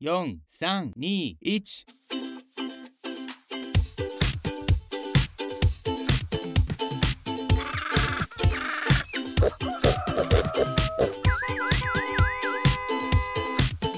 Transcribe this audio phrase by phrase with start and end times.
[0.00, 0.06] 四
[0.46, 1.36] 三二一。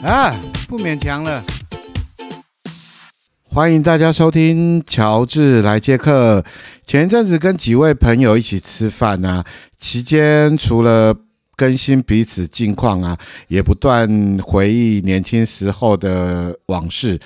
[0.03, 0.35] 啊，
[0.67, 1.45] 不勉强了。
[3.45, 6.43] 欢迎大家收听乔治来接客。
[6.87, 9.45] 前一阵子跟几位朋友一起吃饭啊，
[9.79, 11.15] 期间除了
[11.61, 13.19] 更新彼此近况啊，
[13.49, 14.09] 也不断
[14.43, 17.21] 回忆年轻时候的往事。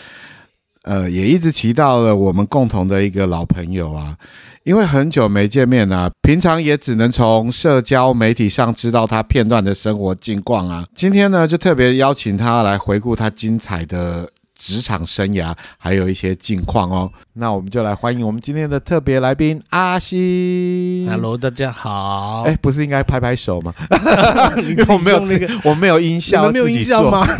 [0.82, 4.16] 呃，也一直提到了我们共同的一个老朋友啊，
[4.64, 10.84] 因为很久没见面啊，平常也只能从社交媒体上知道他片段的生活近况啊。
[10.96, 14.28] 今天呢，就特别邀请他来回顾他精彩的。
[14.64, 21.06] 职场生涯还有一些近况哦，那我们就来欢迎我们今天的特别来宾阿星。
[21.06, 22.44] Hello，大家好。
[22.46, 23.74] 哎，不是应该拍拍手吗？
[24.66, 27.26] 因为我没有那个，我没有音效，没有音效吗？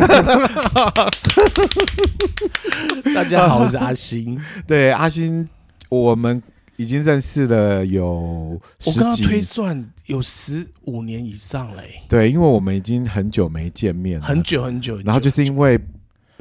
[3.15, 4.39] 大家好，我是阿星。
[4.69, 5.49] 对，阿星，
[5.89, 6.43] 我们
[6.77, 12.03] 已经认识了有我刚刚推算有十五年以上嘞。
[12.07, 14.99] 对，因为我们已经很久没见面了，很久很久。
[15.07, 15.81] 然后就是因为。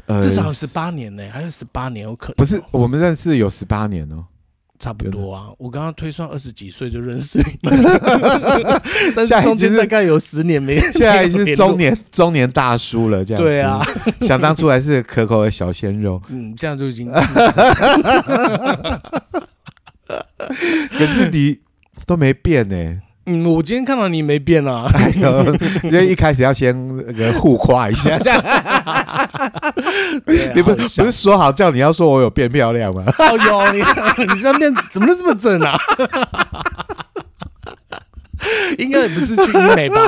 [0.06, 2.36] 呃，至少有十八年呢，还有十八年有可能。
[2.36, 4.26] 不是，我们认识有十八年哦，
[4.78, 5.48] 差不多啊。
[5.58, 7.84] 我刚刚推算二十几岁就认识你们，
[9.16, 13.42] 但是中间大概有十年没，现在是中年中年大叔了，这样。
[13.42, 13.82] 对啊，
[14.22, 17.10] 想当初还是可口的小鲜肉， 嗯，这样就已经。
[20.92, 21.58] 可是你
[22.06, 23.02] 都没变呢。
[23.26, 26.76] 嗯，我今天看到你没变啊，哎呦，因为一开始要先
[27.08, 28.44] 那个互夸一下，这样。
[30.54, 33.04] 你不不是说好叫你要说我有变漂亮吗？
[33.20, 33.80] 哦哟，你
[34.28, 35.78] 你现在变怎么能这么正啊？
[38.78, 40.08] 应该也不是去医美吧？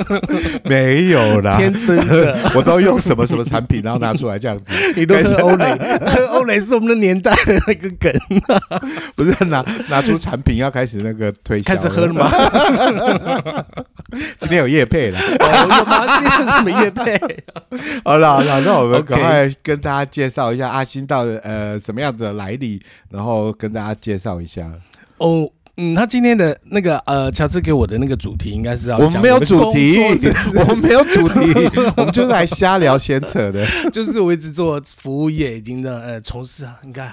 [0.64, 2.36] 没有啦，天生的。
[2.54, 4.72] 我都用什么什么产品，然后拿出来这样子。
[4.96, 5.70] 你都是欧蕾，
[6.30, 8.12] 欧蕾是我们的年代的那个梗。
[9.14, 12.30] 不是拿拿出产品要开始那个推销，开始喝了吗？
[14.38, 16.06] 今天有叶配了，有吗？
[16.18, 17.18] 今天有什么业配？
[18.04, 24.70] 好了好了，那我们赶快跟大家介绍一下阿星到底呃什么样子的来历，然后跟大家介绍一下
[25.18, 25.48] 哦。
[25.76, 29.96] 嗯，他今天的那个呃，乔治给我的那个主题应该是要讲我们没有主题，
[30.54, 31.40] 我们没有主题，
[31.96, 33.66] 我们就是来瞎聊闲扯的。
[33.90, 37.10] 就是我一直做服务业，已经的呃从事啊，应该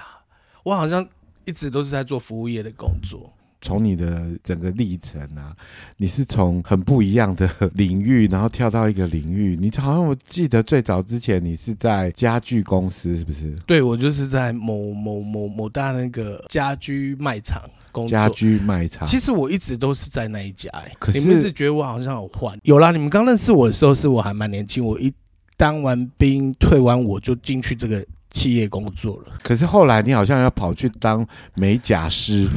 [0.62, 1.06] 我好像
[1.46, 3.32] 一直都是在做服务业的工作。
[3.62, 5.52] 从你的整个历程啊，
[5.98, 9.54] 你是从很不一样的领域，然后跳到一个领域。
[9.60, 13.54] 你好像我记得最早之前你是在家具公司，是不是？
[13.66, 17.60] 对，我就是在某某某某大那个家居卖场
[17.92, 18.10] 工作。
[18.10, 20.92] 家居卖场，其实我一直都是在那一家，欸。
[20.98, 22.58] 可是你们是觉得我好像有换？
[22.62, 25.12] 有啦，你们刚认识我的时候是我还蛮年轻，我一
[25.56, 28.04] 当完兵退完我就进去这个。
[28.32, 32.48] 企业工作了，可是后来你好像要跑去当美甲师，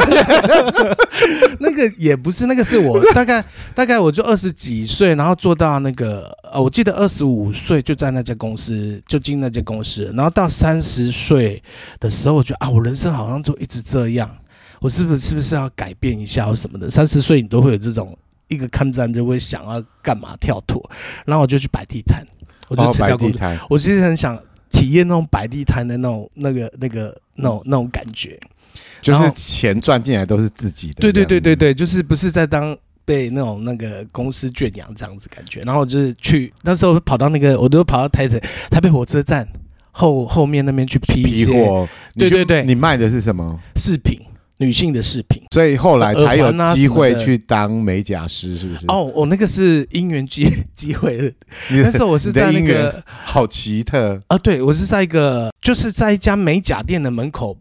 [1.58, 3.42] 那个也不是，那个是我大概
[3.74, 11.62] 大概我就二十几岁，然后做到那个呃，我记得二十五岁就在那家公司就进那家公司，然后到三十岁
[11.98, 14.30] 的时候，我觉得啊，我人生好像就一直这样，
[14.82, 16.90] 我是不是是不是要改变一下或什么的？
[16.90, 18.14] 三十岁你都会有这种
[18.48, 20.82] 一个抗战，就会想要干嘛跳脱，
[21.24, 22.22] 然后我就去摆地摊，
[22.68, 23.40] 我就辞掉工作，
[23.70, 24.38] 我其实很想。
[24.70, 28.38] 体验那种摆地摊的那种、那个、那个、那种、那种感觉，
[29.02, 30.94] 就是钱赚进来都是自己的。
[31.00, 35.60] 对对对对对，就是不是在当被那种那个公司圈养这样子感觉。
[35.62, 39.46] 然后就是去那时候跑到那个，我都跑到台北台北火车站
[39.90, 41.88] 后后面那边去批批货。
[42.14, 44.20] 对对对，你卖的是什么饰品？
[44.60, 48.84] 女性的饰品，所以后来才有机会去当美甲师，是不是？
[48.88, 51.34] 哦，我那个是因缘机 机会。
[51.70, 57.56] 那时候我是在那个好奇特啊，对我是在一个就是在一家美甲店的门口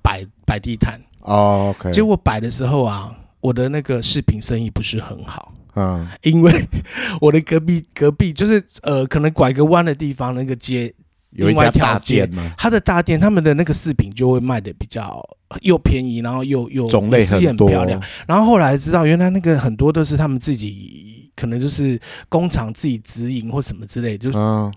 [0.00, 1.00] 摆摆地摊。
[1.22, 1.90] 哦，OK。
[1.90, 6.52] 结果摆的时候啊，我的那个饰品生意不是很好，嗯，因为
[7.20, 10.94] 我的隔壁隔壁就是呃，可能拐个弯的地方那个街。
[11.36, 12.54] 有一家大店吗？
[12.56, 15.20] 他的大店，他们的那个饰品就会卖的比较
[15.62, 18.00] 又便宜，然后又又种类很多，漂亮。
[18.26, 21.98] 然后后来知道，原来那个很多都是他们自己，可能就是
[22.28, 24.30] 工厂自己直营或什么之类，就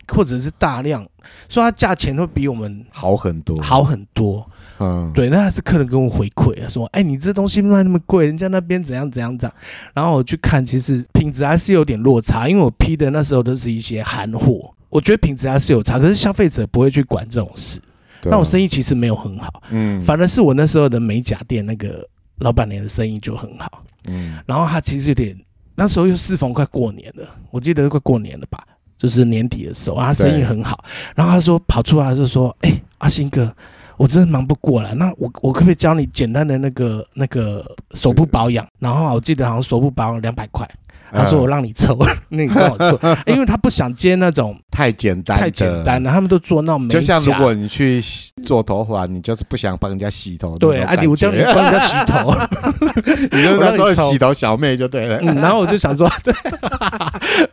[0.07, 1.05] 或者是大量，
[1.47, 4.49] 所以它价钱会比我们好很多，好很多。
[4.79, 9.57] 嗯，对，那还是客人跟我回馈啊，说，哎，你这东西卖那么贵，人家那边怎样怎样怎样。
[9.95, 14.71] 然后我去看，其实品质还是有点落差，因为我批的那时候都是一些韩货。
[14.89, 17.79] 我觉得品质还是有差，可是消费者不会去管这种事。
[18.23, 22.07] 那、啊、我生意其实没有很好，嗯，反而是我那时候的美甲店那个
[22.39, 25.37] 老板娘的生意就很好，嗯，然后她其实有点
[25.75, 28.63] 那时候又适逢快过年了，我记得快过年了吧，
[28.97, 30.83] 就是年底的时候，啊，生意很好，
[31.15, 33.53] 然后她说跑出来就说：“哎、欸，阿新哥，
[33.95, 38.67] 我真的忙不过来，那我我可不可以教你简单的那个那个手部保养？
[38.79, 40.67] 然后我记得好像手部保养两百块。”
[41.11, 41.97] 他说：“我让你抽，
[42.29, 46.09] 那你跟我做， 因为他不想接那种太简单、太简单的。
[46.11, 48.01] 他们都做那种美甲，就像如果你去
[48.47, 50.57] 做头发，你就是不想帮人家洗头。
[50.57, 52.33] 对，哎，我叫你帮人家洗头，
[53.31, 55.17] 你就那时候洗头小妹就对了。
[55.17, 56.33] 嗯，然后我就想说， 对，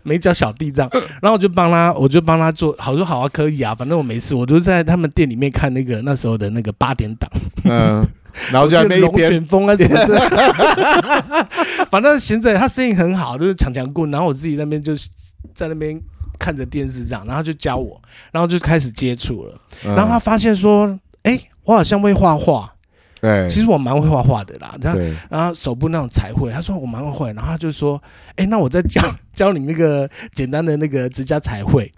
[0.05, 7.29] 没叫小弟这样，然后我就帮他，我就帮他做，好说好啊，可以啊，反正我没事，我都在他们店里面看那个那时候的那个八点档。
[7.65, 8.07] 嗯。”
[8.51, 11.47] 然后就在那边龙卷风啊什么的，
[11.89, 14.11] 反正贤者他生意很好，就是强强棍。
[14.11, 15.09] 然后我自己那边就是
[15.55, 15.97] 在那边
[16.39, 18.01] 看着电视这样，然后就教我，
[18.33, 19.61] 然后就开始接触了。
[19.83, 22.73] 然后他发现说，哎，我好像会画画，
[23.21, 24.77] 对，其实我蛮会画画的啦。
[24.81, 25.01] 然后，
[25.31, 27.27] 然后手部那种彩绘，他说我蛮会画。
[27.33, 28.03] 然后他就说，
[28.37, 29.01] 哎，那我再教
[29.35, 31.91] 教你那个简单的那个指甲彩绘。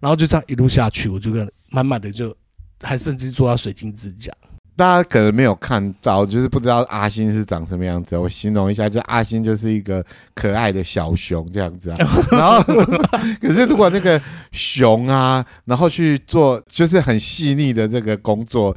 [0.00, 2.34] 然后就这样一路下去，我就跟慢慢的就
[2.82, 4.32] 还甚至做到水晶指甲。
[4.76, 8.16] 大家可能没有看到，就是不知道阿星是长什么样子。
[8.16, 10.04] 我形容一下，就阿星就是一个
[10.34, 11.96] 可爱的小熊这样子啊。
[12.32, 12.60] 然后，
[13.40, 18.76] 可是如果那个熊啊，然后去做就是很细腻的这个工作，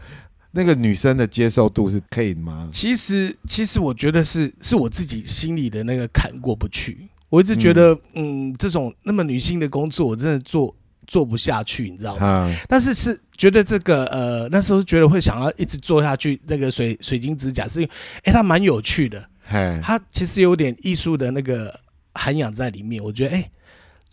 [0.52, 2.70] 那个女生的接受度是可以吗？
[2.72, 7.10] 其实，其实我觉得是是我自己心里的那个坎过不去。
[7.30, 10.76] 我一直觉得，嗯，嗯，这种那么女性的工作，我真的做
[11.08, 12.48] 做不下去，你知道吗？
[12.48, 13.20] 嗯、但是是。
[13.38, 16.42] 觉得这个呃，那时候觉得会想要一直做下去。
[16.48, 17.92] 那个水水晶指甲是因为，
[18.24, 21.80] 哎，它蛮有趣的，嘿它其实有点艺术的那个
[22.16, 23.02] 涵养在里面。
[23.04, 23.50] 我觉得哎，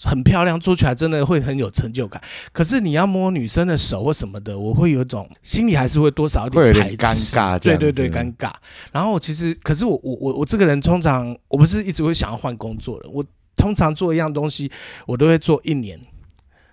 [0.02, 2.22] 很漂亮，做起来真的会很有成就感。
[2.52, 8.52] 可是你要摸女生的手或什么的，我会有一种心里还是会多少有点排斥，尴尬，对对对，尴尬。
[8.92, 13.24] 然后其实，可是我我我我这个人通常我不是一直会想要换工作的，我
[13.56, 14.70] 通常做一样东西，
[15.06, 15.98] 我都会做一年，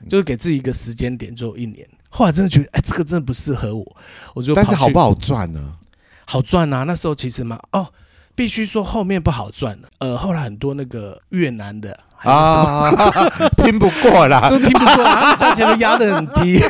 [0.10, 1.88] 就是给自己一个时间点做一年。
[2.14, 3.96] 后来真的觉得，哎，这个真的不适合我，
[4.36, 4.54] 我就。
[4.54, 5.74] 但是好不好赚呢？
[6.26, 6.84] 好赚啊！
[6.84, 7.88] 那时候其实嘛，哦，
[8.36, 9.88] 必须说后面不好赚了。
[10.00, 12.92] 呃，后来很多那个越南的啊，
[13.58, 15.04] 拼不过啦，都 拼不过，
[15.36, 16.62] 价钱都压得很低。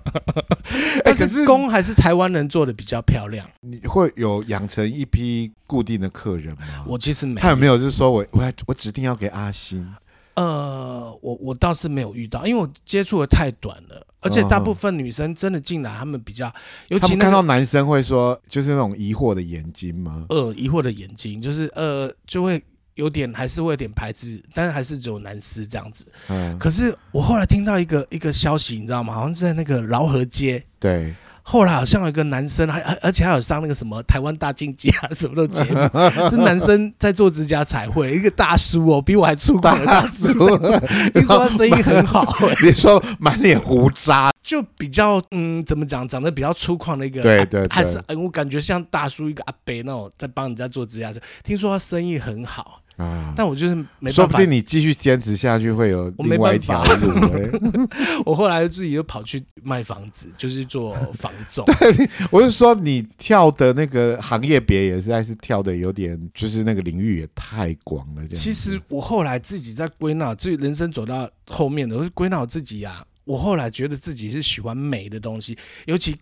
[1.04, 3.46] 但是工还是台湾人做的比较漂亮。
[3.60, 6.84] 你会有养成一批固定的客人吗？
[6.86, 7.40] 我其实没。
[7.40, 9.86] 他有没有就是说我我我指定要给阿星？
[10.34, 14.06] 呃，我我倒是没有遇到，因为我接触的太短了。
[14.22, 16.52] 而且大部分女生真的进来，她们比较，
[16.88, 20.26] 尤其看到男生会说，就是那种疑惑的眼睛吗？
[20.28, 22.62] 呃，疑惑的眼睛，就是呃，就会
[22.96, 26.04] 有点，还是会有点排斥，但是还是只有男士这样子。
[26.28, 26.58] 嗯。
[26.58, 29.14] 可是我后来听到一个一个消息，你知道吗？
[29.14, 30.62] 好像是在那个饶河街。
[30.78, 31.14] 对。
[31.50, 35.80] 后来好像有一个男生，还而而且还有上那个什么台湾大竞技啊什么的节目，
[36.30, 40.32] 是男生在做指甲彩绘，一个大叔哦，比我还粗犷的大叔，
[41.12, 42.56] 听说他生意很好，欸。
[42.64, 51.12] 你说满脸胡渣，就比较嗯，怎么讲，长得比较粗犷的一个，对对，对，还是我感觉像大叔一个阿伯那种，在帮人家做指甲，
[51.42, 52.80] 听说他生意很好。
[53.00, 53.32] 啊！
[53.36, 57.88] 但我就是没办法，说不定你继续坚持下去会有另外一条路。
[58.26, 61.64] 我后来自己又跑去卖房子，就是做房仲。
[61.80, 68.26] 对，我是说你跳的那个行业别也实在是跳的有点，就是那个领域也太广了。
[68.28, 73.04] 其实我后来自己在归纳，自己人生走到后面的，我归纳我自己呀、啊。
[73.24, 76.16] 我后来觉得自己是喜欢美的东西，尤其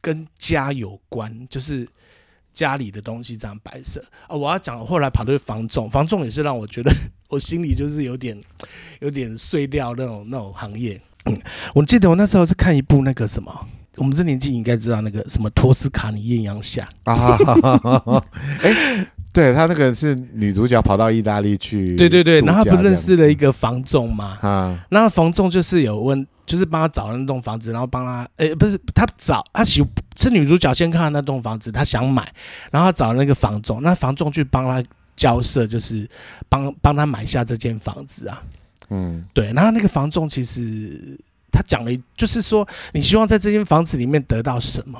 [0.00, 1.86] 跟家有关，就是。
[2.56, 4.04] 家里的东西这样摆设。
[4.26, 6.92] 啊，我要讲，后来跑去房仲，房仲也是让我觉得
[7.30, 8.36] 我心里就是有点
[9.00, 11.00] 有点碎掉那种那种行业。
[11.26, 11.40] 嗯，
[11.74, 16.88] 我记得我那时候是看一部那个什么，我们这年纪应该知道那个什么托斯卡尼艳阳下。
[17.04, 17.38] 啊，
[18.62, 24.38] 哎， 对他那个是女主角跑到意大利去，对对对，然后他不认识了一个房仲嘛？
[24.40, 26.26] 啊，那房仲就是有问。
[26.46, 29.84] 就是帮他找了那栋房子，然后帮他，诶、欸，不是他找他喜
[30.16, 32.24] 是女主角先看到那栋房子，他想买，
[32.70, 34.80] 然后他找了那个房仲，那房仲去帮他
[35.16, 36.08] 交涉，就是
[36.48, 38.40] 帮帮他买下这间房子啊，
[38.90, 41.18] 嗯，对，然后那个房仲其实
[41.50, 44.96] 他讲了，就是说你希望在这间房子里面得到什么？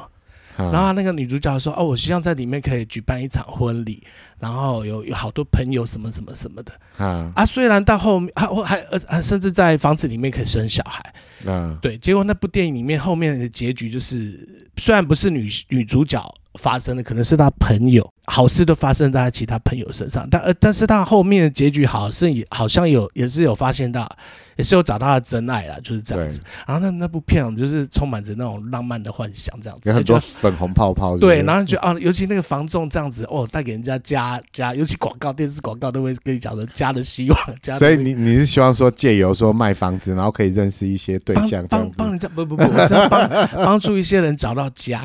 [0.57, 4.03] 然后那个女主角说：“哦，我希望在里面可以举办一场婚礼，
[4.39, 6.73] 然后有有好多朋友什么什么什么的。
[6.97, 8.77] 啊，啊，虽然到后面还还
[9.09, 11.15] 呃甚至在房子里面可以生小孩。
[11.45, 11.99] 嗯，对。
[11.99, 16.23] 结果那部电影里面后面的结局就是，虽然不是女女主角
[16.55, 24.09] 发生的，可能是她朋友好事都发生在其他朋友身上，但呃，但是她后面的结局好像也好像有也是有发现到。
[24.57, 26.41] 也是有找到他的真爱啦，就是这样子。
[26.67, 29.89] 然后那那部片，我们就是充满着那种浪漫的幻想，这样子。
[29.89, 31.21] 有很多粉红泡泡是是。
[31.21, 37.39] 对，然后就啊，尤其那个房仲这样子，哦，带给人家加加，尤其广告电视广告都会跟你讲说加的希望。
[37.63, 43.29] 加所以你你是希望说借由说卖房子，然后可以认识一些对象，帮帮人家不不不，我是要帮
[43.65, 45.03] 帮助一些人找到家，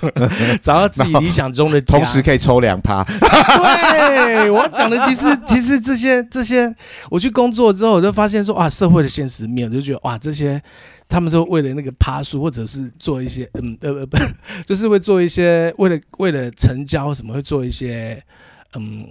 [0.62, 3.04] 找到自己理想中的家，同时可以抽两趴。
[3.04, 6.74] 对，我讲的其实其实这些这些，
[7.10, 9.68] 我去工作之后，我就发现说啊，社会的现实面。
[9.68, 10.62] 我就觉得哇，这些
[11.08, 14.16] 他们都为了那个趴数，或者是做一些嗯呃不，
[14.64, 18.22] 就是会做一些为了为了成交什么，会做一些
[18.74, 19.04] 嗯，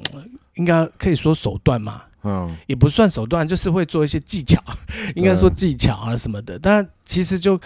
[0.55, 4.63] 应该可以说手段嘛，嗯，也不算手段，就是会做一些技巧，
[5.15, 6.57] 应该说技巧啊什么的。
[6.57, 7.59] 但其实就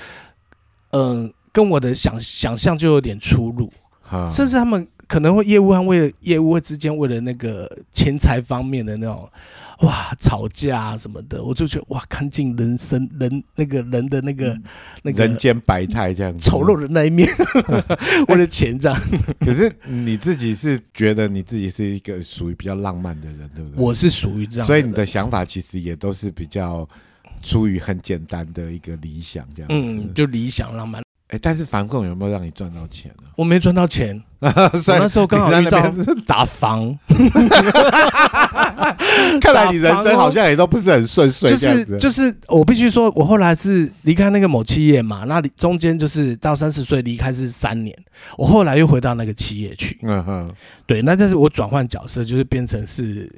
[0.92, 3.72] 嗯、呃，跟我的想想象就有点出入，
[4.32, 9.30] 甚至他们可能会业务和为了业务之间为了那个钱财方面的那种。
[9.82, 14.64] 哇，吵架啊什么的，我就觉得哇，看尽人生人那个人的那个、嗯、
[15.04, 17.28] 那个人间百态这样子，丑陋的那一面，
[18.30, 19.00] 为了钱这样。
[19.42, 23.84] 可是你自己是觉得你自己是一个属于比较浪漫的人，对不对？
[23.84, 26.88] 我是属于这样，所以你的想法其实也都是比较
[27.42, 29.68] 出于很简单的一个理想这样。
[29.72, 31.02] 嗯，就理想浪漫。
[31.32, 33.30] 哎，但是房仲有没有让你赚到钱呢？
[33.38, 34.52] 我没赚到钱， 我
[34.86, 35.82] 那时候刚好遇到
[36.28, 36.98] 打房。
[39.40, 41.52] 看来你人生好像也都不是很顺遂。
[41.52, 47.98] 就是就是，我必须说，我后来是离开那个某企业嘛，那里中间就是到三十岁离开是三年，
[48.38, 49.98] 我后来又回到那个企业去。
[50.04, 50.54] 嗯哼，
[50.86, 53.32] 对，那这是我转换角色，就是变成是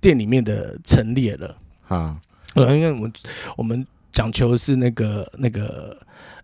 [0.00, 1.56] 店里面的陈列了。
[1.88, 2.16] 啊，
[2.54, 3.12] 呃，因为我们
[3.56, 5.94] 我们讲求是那个那个。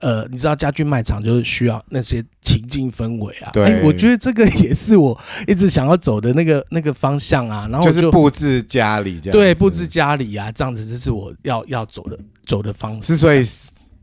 [0.00, 3.50] 呃，你知道家具卖场就是需要那些情境氛围啊。
[3.52, 7.68] 对、欸，我觉得这个也是我一直想要走的那个那个方向啊。
[7.70, 9.32] 然后就，就是布置家里这样。
[9.32, 13.08] 对，布置家里啊，这样子这是我要要走的走的方式。
[13.08, 13.46] 之所以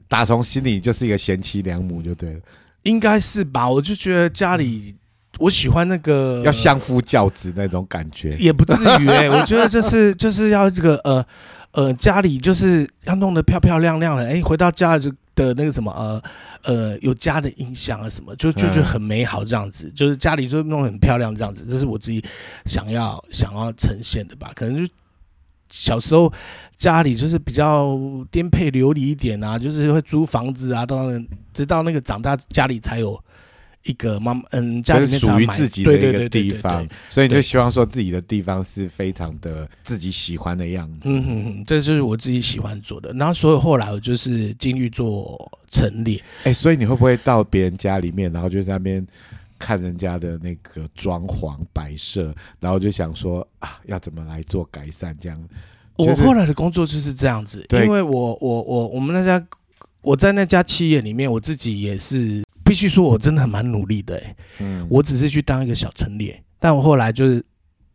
[0.08, 2.40] 打从心里就是一个贤妻良母就对了。
[2.84, 3.68] 应该是吧？
[3.68, 4.96] 我就觉得家里
[5.40, 9.30] 我喜欢那个要相夫教子那种感觉，也不至于哎、欸。
[9.32, 11.26] 我觉得就是 就是要这个呃
[11.72, 14.24] 呃家里就是要弄得漂漂亮亮的。
[14.24, 15.12] 哎、欸，回到家就。
[15.38, 16.20] 的那个什么呃
[16.64, 22.26] 呃有家的音响啊什么，就就就很美好这样子，就是家里就弄得很漂亮这样子，这是我自己
[22.66, 24.52] 想要想要呈现的吧。
[24.56, 24.92] 可能就
[25.70, 26.34] 小时候
[26.76, 27.96] 家里就是比较
[28.32, 33.24] 颠沛流离一点啊，就是会租房子啊，当然直到那个长大家里才有。
[33.88, 41.00] 一个妈妈，嗯，家里面属于自己的一个地方，所以你就希望说自己的地方是非常的自己喜欢的样子。
[41.06, 43.14] 嗯哼哼，这就是我自己喜欢做的。
[43.14, 46.18] 然后，所以后来我就是进去做陈列。
[46.44, 49.06] 哎、欸，所以你会不会到别人家里面，然后就在那边
[49.58, 55.16] 看人家的那个装潢摆设，然后就想说啊，要怎么来做改善？
[55.20, 55.42] 这样。
[55.96, 59.44] 我后来的工作就是这样子，因为我我我我们那家
[60.02, 62.44] 我在那家企业里面，我自己也是。
[62.68, 64.36] 必须说，我真的很蛮努力的、欸。
[64.60, 67.44] 嗯，我只是去当一个小陈列，但我后来就是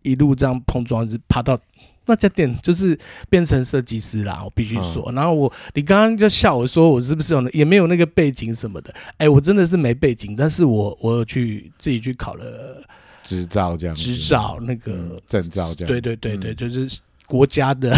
[0.03, 1.59] 一路这样碰撞，就爬到
[2.07, 2.99] 那家店，就是
[3.29, 4.43] 变成设计师啦。
[4.45, 8.93] 我必须说，然后我，你刚刚就笑我说我是不是有也没有那个背景什么的？
[9.19, 12.83] 哎，我真的是没背景，但是我我有去自己去考了
[13.23, 17.95] 执照，这样执照那个证照，这样对对对对，就是国家的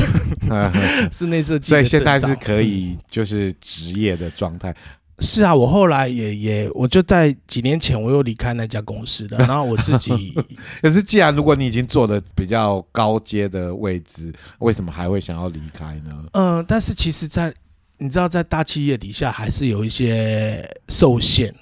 [1.11, 4.75] 室内设计，所以现在是可以就是职业的状态。
[5.21, 10.35] 是啊，我后来也也，我就在几年前我又离开那家公司的， 然后我自己。
[10.83, 16.25] 可是，既然如果你已经做的比较高阶的位置，为什么还会想要离开呢？
[16.33, 17.57] 嗯、呃，但是其实在，在
[17.99, 21.55] 你知道，在大企业底下还是有一些受限，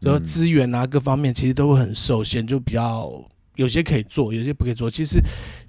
[0.00, 3.08] 然后资源啊各方面其实都会很受限，就比较
[3.54, 4.90] 有些可以做，有些不可以做。
[4.90, 5.20] 其实，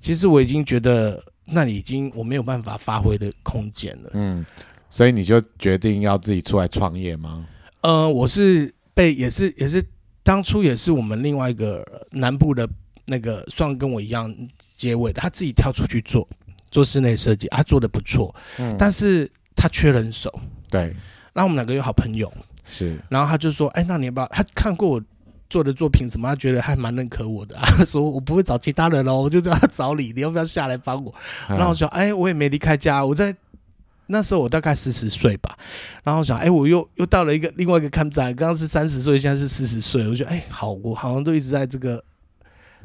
[0.02, 4.10] 其实我已经觉得那里已经我没有办法发挥的空间了。
[4.16, 4.44] 嗯。
[4.90, 7.46] 所以你就决定要自己出来创业吗？
[7.82, 9.84] 呃，我是被也是也是
[10.24, 12.68] 当初也是我们另外一个南部的
[13.06, 14.34] 那个算跟我一样
[14.76, 16.28] 结尾的，他自己跳出去做
[16.72, 20.34] 做室内设计，他做的不错，嗯，但是他缺人手，
[20.70, 20.96] 对，
[21.34, 22.32] 那我们两个有好朋友
[22.66, 24.28] 是，然后他就说，哎，那你要不要？
[24.30, 25.04] 他看过我
[25.48, 31.14] 做的作品什么，他觉得还蛮认可我的， 他说我不会找其他人喽，我就这样找你，你要不要下来帮我？
[31.48, 33.36] 然后我说，哎，我也没离开家，我在。
[34.08, 35.58] 那时候我大概四十岁吧，
[36.04, 42.04] 然后想，哎，我又又到了一个另外一个看展，刚刚是三十岁，现在是四十岁，我觉得，哎，好，我好像都一直在这个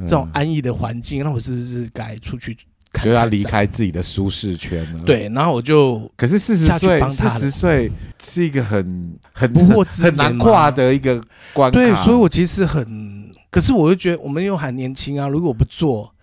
[0.01, 2.55] 这种安逸的环境，那我是不是该出去
[2.93, 3.05] 看看？
[3.05, 5.03] 就要离开自己的舒适圈了？
[5.05, 7.91] 对，然后我就，可是四十岁，四十岁
[8.23, 11.23] 是一个很很不惑之很难跨的一个
[11.53, 16.15] 关卡，对，所以我其实很可是我又觉得我们又还年轻啊，如果不做。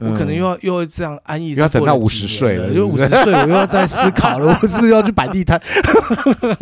[0.00, 5.60] 我可能又要又要这样安逸，要等到五十岁了，因为五十岁我又要再思考了， 我是不是要去摆地摊？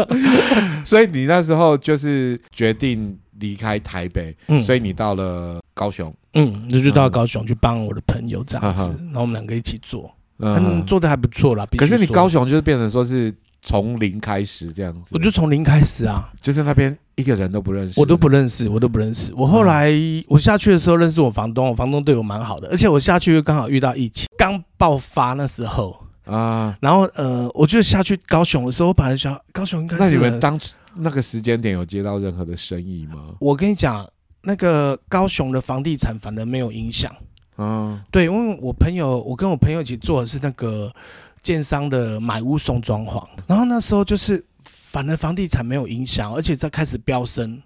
[0.84, 11.66] 所以你那时候就是决定离开台北，嗯，所以你到了高雄，嗯，那就到高雄去帮我的朋友这样子，然后我们两个一起做，嗯，做的还不错啦。
[11.76, 13.32] 可是你高雄就是变成说是
[13.64, 16.96] 从零开始这样子，我就从零开始啊，就是那边。
[17.16, 19.32] 一个人都不认识，我都不认识，我都不认识。
[19.36, 19.92] 我后来
[20.26, 26.76] 我下去的时候认识我房东，我房东对我蛮好的，而且我下去又刚好遇到疫情刚爆发那时候啊。
[26.80, 29.96] 然后呃，我就下去高雄的时候，我本来想高雄应该……
[29.96, 30.58] 那你们当
[30.96, 33.28] 那个时间点有接到任何的生意吗？
[33.38, 34.04] 我跟你讲，
[34.42, 37.14] 那个高雄的房地产反而没有影响
[37.58, 37.96] 嗯。
[38.10, 40.92] 对，因为我朋友，我跟我朋友一起做的是那个
[41.44, 44.44] 建商的买屋送装潢，然后那时候就是。
[44.66, 47.60] 反而房地产没有影响，而且在开始飙升。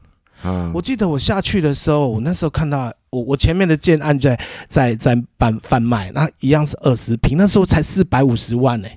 [0.44, 8.88] 嗯，我记得我下去的时候，我那时候看到我我前面的建案在在在贩贩卖，那一样是二十平，那时候才四百五十万呢、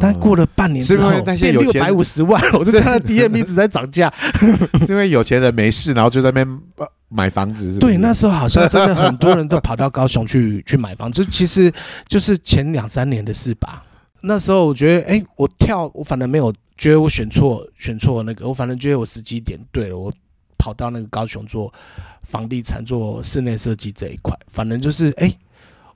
[0.00, 4.12] 但过了半年之后变六百五十万， 我就看到 DM 一直在涨价。
[4.84, 6.60] 是因为有钱人没事，然后就在那边
[7.08, 7.78] 买房子是？
[7.78, 11.72] 对，那时候好像真的很多人都跑到高雄去去买房就，其实
[12.08, 13.84] 就是前两三年的事吧。
[14.26, 16.52] 那时候我觉得，哎、欸，我跳，我反正没有。
[16.78, 20.12] 觉得我选错，选错那个，我反正觉得我时机点对了，我
[20.58, 21.72] 跑到那个高雄做
[22.22, 25.38] 房地产，做室内设计这一块，反正就是哎、欸，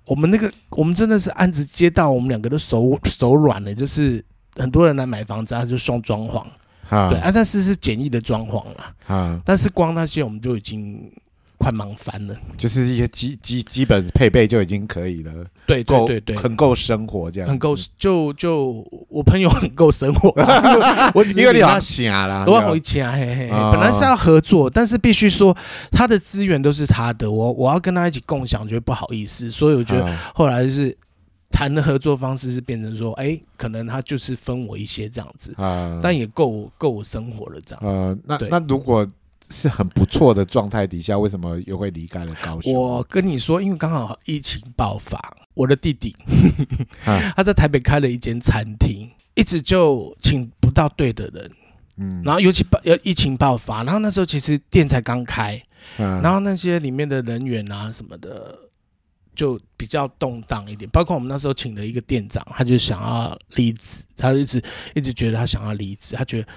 [0.07, 4.25] 我们那个我们真的是案子接到，我们两个都手手软了，就是
[4.57, 6.43] 很多人来买房子，他就送装潢，
[6.89, 11.13] 啊对啊，但是是简易的装潢啦，啊，但是光那些我们就已经。
[11.61, 15.33] 快忙翻了，就是一些基基基本配备就已经可以了，
[15.67, 20.33] 对对对对，很够生活这样，很够就就我朋友很够生活，
[21.14, 25.55] 我只有两下啦，多好一千嘿嘿，本来是要合作，但是必须说
[25.93, 30.97] 他的资源都是他的，我我要跟他一起共享，觉得不好意思，所以我觉得后来就是
[31.50, 35.55] 谈的合作方式是变成说，哎，可能他就是分我一些这样子，
[36.02, 39.07] 但也够我够我生活了这样，呃，那那如果。
[39.50, 42.73] 是很不错的状态底下，为什么又会离开了高雄？
[42.73, 45.21] 我跟你说，因为刚好疫情爆发，
[45.54, 46.16] 我的弟弟
[47.35, 51.50] 他在台北开了一间餐厅，一直就请不到对的人，
[51.97, 55.60] 嗯，然后尤其爆呃疫情爆发，然后那时候其实店才刚开，
[55.99, 58.56] 嗯，然后那些里面的人员啊什么的
[59.34, 64.63] 就比较动荡一点，包括我们那时候请的一个店长，他就想要离职，他一直
[64.95, 66.49] 一直觉得他想要离职，他觉得。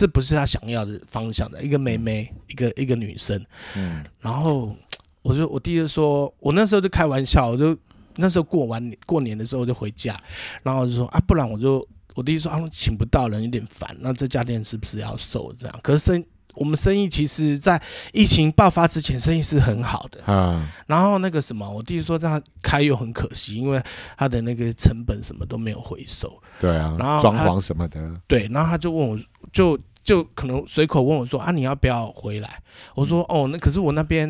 [0.00, 3.38] 这不是他想要的方向的，一个妹妹，一个一个女生，
[3.76, 4.74] 嗯，然后
[5.20, 7.76] 我就我弟就说，我那时候就开玩笑，我就
[8.16, 10.18] 那时候过完过年的时候就回家，
[10.62, 15.80] 然后我就说啊，不然我就我弟说啊，请不到人有点烦，那这家店是不是要收这样？
[15.82, 17.80] 可是生我们生意其实，在
[18.14, 20.66] 疫情爆发之前，生意是很好的啊。
[20.86, 23.82] 然后那个什么，我弟说这样开又很可惜，因为
[24.16, 26.42] 他的那个成本什么都没有回收。
[26.58, 28.20] 对啊，然后装潢什么的。
[28.26, 29.18] 对，然后他就问我
[29.52, 29.78] 就。
[30.02, 32.62] 就可能随口问我说啊，你要不要回来？
[32.94, 34.28] 我说哦，那可是我那边，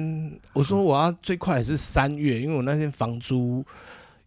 [0.53, 3.65] 我说我要最快也是三月，因为我那天房租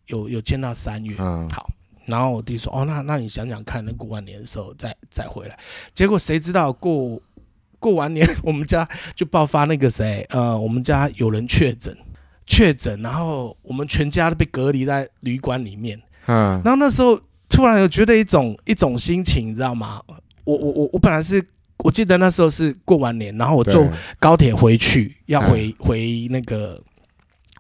[0.08, 1.16] 有有签到三月。
[1.20, 1.70] 嗯，好。
[2.06, 5.58] 然后我弟说哦，那那你想想看，那过完年的时候再再回来。
[5.94, 7.18] 结果谁知道过
[7.80, 11.96] 过完年， 我们家就爆发那个谁呃，我们家有人确诊，
[12.46, 16.02] 确诊，然后我们全家都被隔离在旅馆里面。
[16.26, 20.02] 嗯，然后那时候突然有觉得一种一种心情，你知道吗？
[20.46, 21.44] 我我我我本来是
[21.78, 23.88] 我记得那时候是过完年，然后我坐
[24.20, 26.80] 高铁回去，要回回那个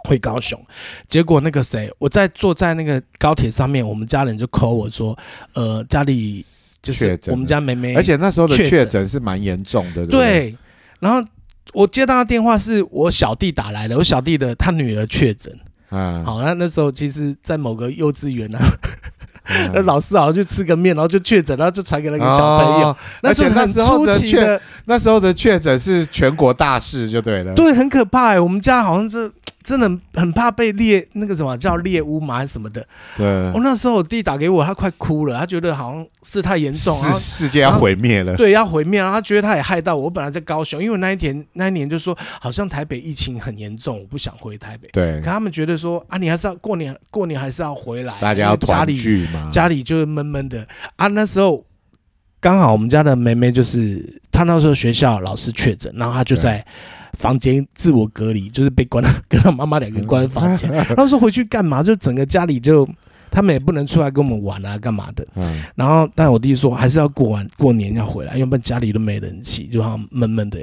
[0.08, 0.60] 回高雄，
[1.08, 5.17] 结果那个谁，我在坐在那个高铁上面，我们家人就 call 我说，
[5.54, 6.46] 呃，家里
[6.82, 10.56] 就是我们家妹妹，而且那时候的确诊是蛮严重的，对。
[11.00, 11.28] 然后
[11.74, 15.54] 我接到的电话是我小弟打来的，我小弟的他女儿确诊，
[15.89, 18.60] 嗯，好，那那时候其实，在某个幼稚园呢。
[19.73, 22.95] 那 老师好像去吃个面，然后就确诊，然后就传给那个小朋友。
[23.21, 23.43] 那时
[23.82, 27.53] 候的确，那时候的确诊是全国大事，就对了。
[27.53, 29.32] 对，很可怕哎，我们家好像是。
[29.63, 32.86] 真的很怕被猎那个什么叫猎巫嘛还是什么的。
[33.17, 38.36] 对，我那时候我弟打给我，他快哭了，他觉得好像事态严重， 世世界要毁灭了。
[38.36, 40.04] 对，要毁灭了，他觉得他也害到我。
[40.04, 44.89] 我本来在高雄，因为那一天那一年就说好像台北疫情很严重，我不想回台北。
[44.91, 51.08] 对，可他们觉得说啊，你还是要过年，过年还是要回来，大家要团聚嘛，家里就是闷闷的啊。
[51.08, 51.65] 那时候
[52.41, 56.65] 刚好我们家的妹妹就是她那时候学校老师确诊，然后她就在。
[57.17, 60.69] 房间自我隔离，就是被关了，跟他妈妈两个人关在房间。
[60.95, 61.82] 他说回去干嘛？
[61.84, 62.88] 就整个家里就
[63.30, 65.26] 他们也不能出来跟我们玩啊，干嘛的？
[65.36, 65.63] 嗯。
[65.76, 70.60] 然后，但我弟说还是要过完过年要回来，要不然家里都没人气，就好像闷闷的。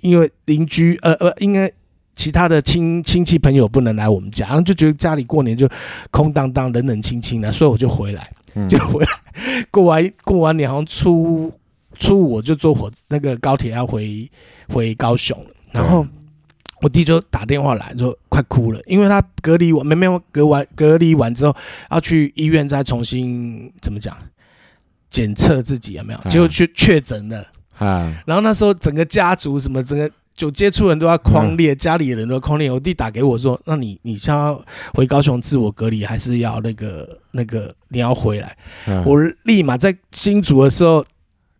[0.00, 1.70] 因为邻居呃呃，应该
[2.14, 5.68] 其他的亲亲戚朋友不能来我们家，然后就觉得家里过年就
[6.10, 8.30] 空荡荡、冷冷清清的，所以我就回来，
[8.68, 9.08] 就回来。
[9.70, 11.52] 过完过完年，好像初
[11.98, 14.30] 初五我就坐火那个高铁要回
[14.68, 16.06] 回高雄了，然后
[16.80, 21.54] 我弟就打电话来，就快哭了，因为他隔离完没没有隔完隔离完之后
[21.90, 24.16] 要去医院再重新怎么讲
[25.08, 27.46] 检测自己有没有，结果去确诊了
[27.78, 30.10] 啊，然后那时候整个家族什么整个。
[30.36, 32.70] 就接触人都要框列，家里的人都要匡列。
[32.70, 34.62] 我弟打给我说：“那你你想要
[34.92, 38.54] 回高雄自我隔离，还是要那个那个你要回来？”
[39.06, 41.02] 我立马在新竹的时候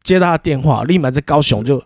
[0.02, 1.82] 接到他电话，立马在高雄就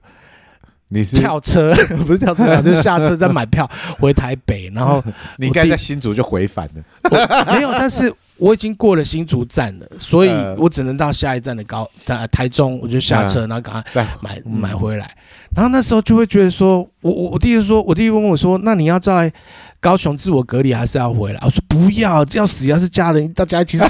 [0.91, 1.75] 你是跳车，
[2.07, 4.71] 不是跳车， 就下车再买票回台北。
[4.75, 5.03] 然后
[5.39, 8.13] 你应该在新竹就回返了，没有，但是。
[8.41, 15.07] 我已经过了新竹站了，所以我只能到下一站的高台台中，我就下车，然后赶快买买回来。
[15.55, 19.31] 然后那时候就会觉得说，我我我弟弟说，我弟弟问我说，那你要在
[19.79, 21.41] 高雄自我隔离还是要回来？
[21.45, 23.85] 我说不要，要死要是家人，大家一起死。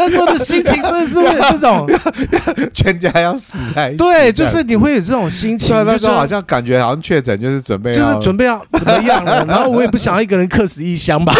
[0.00, 1.86] 那时候的心情真的是会有这种，
[2.72, 3.98] 全家要死在一起。
[3.98, 9.44] 对，就是你会有这种心情，那时候好像感觉好像确诊就是准备，就是准备要怎么样了。
[9.46, 11.34] 然后我也不想要一个人客死异乡吧。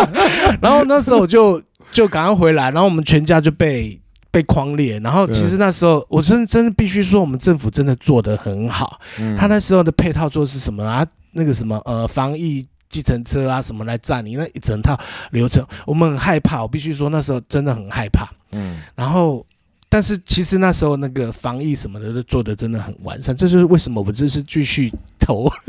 [0.60, 1.58] 然后那时候我就
[1.92, 3.98] 就赶快回来，然后我们全家就被
[4.30, 5.00] 被框列。
[5.00, 9.00] 然后其实那时候我真真的必须说，我们政府真的做得很好。
[9.38, 11.06] 他那时候的配套做是什么啊？
[11.32, 12.66] 那个什么呃防疫。
[12.94, 14.36] 计程车啊，什么来载你？
[14.36, 14.96] 那一整套
[15.32, 16.62] 流程，我们很害怕。
[16.62, 18.30] 我必须说，那时候真的很害怕。
[18.52, 19.44] 嗯，然后，
[19.88, 23.36] 但是其实那时候那个防疫什么的都做的真的很完善。
[23.36, 25.50] 这就是为什么我这是继续投。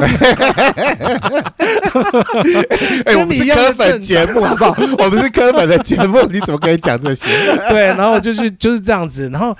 [3.05, 4.75] 哎，我们是科粉节目，好不好？
[4.99, 7.25] 我们是科粉的节目，你怎么可以讲这些？
[7.71, 9.57] 对，然后就是就是这样子，然后。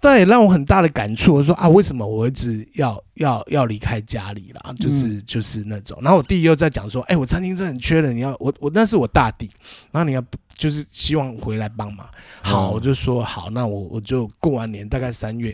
[0.00, 4.72] 但也让我很大的感触，我说啊，为什么我一直要要要离开家里啦？
[4.78, 5.98] 就是就是那种。
[6.00, 9.50] 然后我弟又在讲说，哎，我餐厅真的很缺人，你要我我那是我大弟，
[9.90, 10.24] 然后你要
[10.56, 12.06] 就是希望回来帮忙。
[12.42, 15.52] 好，我就说好，那我我就过完年大概三月，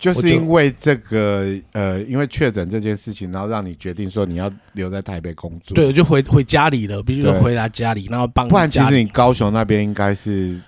[0.00, 5.76] 就是因为这个呃，因为确诊这件事情，然后让你决定说你要留在台北工作。
[5.76, 8.48] 对，我就回回家里了，必须说回来家里，然后帮。
[8.48, 10.60] 不然其实你高雄那边应该是。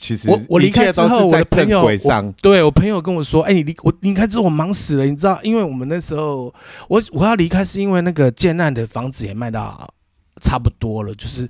[0.00, 5.38] 其实我我离开之后，我的朋友上对我朋友跟我说：“哎，你离我离开之后，我忙死了，你知道？
[5.42, 6.52] 因为我们那时候，
[6.88, 9.86] 我我要离开是因为那个建案的房子也卖到
[10.40, 11.46] 差不多了，就是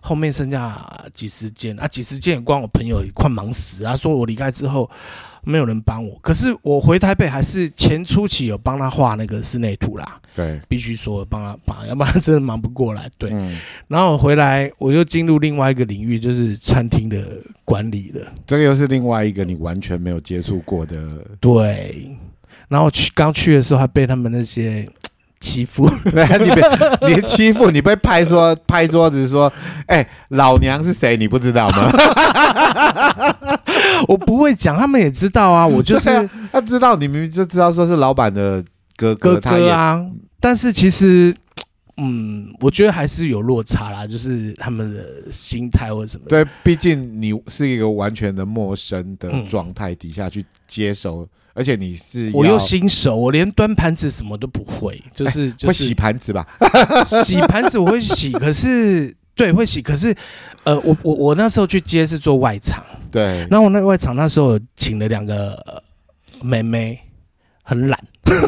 [0.00, 3.96] 后面剩下几十间啊，几十间也关我朋友也快忙死啊。
[3.96, 4.88] 说我离开之后。”
[5.44, 10.20] 没有人帮我，可是我回台北还是前初期有帮他画那个室内图啦。
[10.34, 13.10] 对，必须说帮他帮，要不然真的忙不过来。
[13.18, 17.18] 对，嗯、然后回来我又进入另外一个领域，就是餐厅的
[17.64, 18.24] 管理了。
[18.46, 20.96] 这个又是另外一个你完全没有接触过的。
[21.40, 22.16] 对，
[22.68, 24.88] 然后去刚去的时候还被他们那些。
[25.40, 26.62] 欺负， 你被
[27.14, 29.52] 你欺负，你被拍说 拍桌子说，
[29.86, 31.16] 哎、欸，老娘是谁？
[31.16, 31.90] 你不知道吗？
[34.08, 35.66] 我不会讲，他们也知道啊。
[35.66, 38.62] 我就是、啊、他知道，你明明就知道说是老板的
[38.96, 40.00] 哥哥哥啊。
[40.40, 41.34] 但是其实，
[41.98, 46.24] 嗯，我觉得还是有落差啦，就是他们的心态或者什么。
[46.28, 51.22] 对，毕竟你是一个完全的陌生的状态底下去接手。
[51.22, 56.46] 嗯而且你是我又新手，我连端盘子什么都不会，就是、 就是、会洗盘子吧？
[57.24, 60.14] 洗盘子我会洗，可是对会洗，可是
[60.62, 65.82] 呃，我我我那时候去接是做外场，对，然后我那个外场那时候请了两个
[66.42, 67.00] 妹妹。
[67.68, 68.02] 很懒，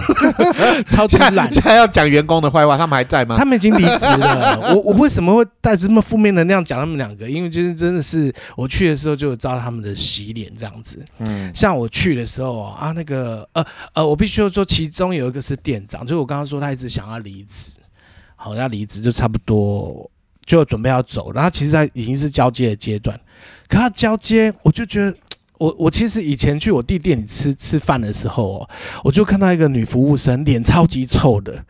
[0.89, 1.53] 超级懒。
[1.53, 3.37] 现在要讲员工的坏话，他们还在吗？
[3.37, 4.59] 他们已经离职了。
[4.75, 7.29] 我我为什么会带着这么负面能量讲他们两个？
[7.29, 11.05] 因为就是真的是我去的时候就有遭到他们的洗脸这样子。
[11.19, 17.73] 嗯，像我去的时候啊，那个呃呃，我必须要说，其中有一个是店长，就是我刚刚说他一直想要离职，
[18.37, 20.11] 好要离职就差不多
[20.47, 23.21] 就准备要走，然后其实他已经是交接的阶段，
[23.69, 25.15] 可他交接我就觉得。
[25.61, 28.71] 我我其实以前去我弟店里吃吃饭的时候哦，
[29.05, 31.63] 我就看到一个女服务生脸超级臭的。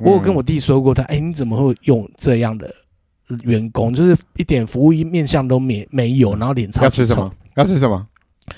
[0.00, 2.74] 我有跟我弟说过，他哎，你怎么会用这样的
[3.42, 3.92] 员工？
[3.94, 7.06] 就是一点服务面相都没没有，然后脸超级臭。
[7.06, 7.32] 要吃什么？
[7.54, 8.06] 要吃什么？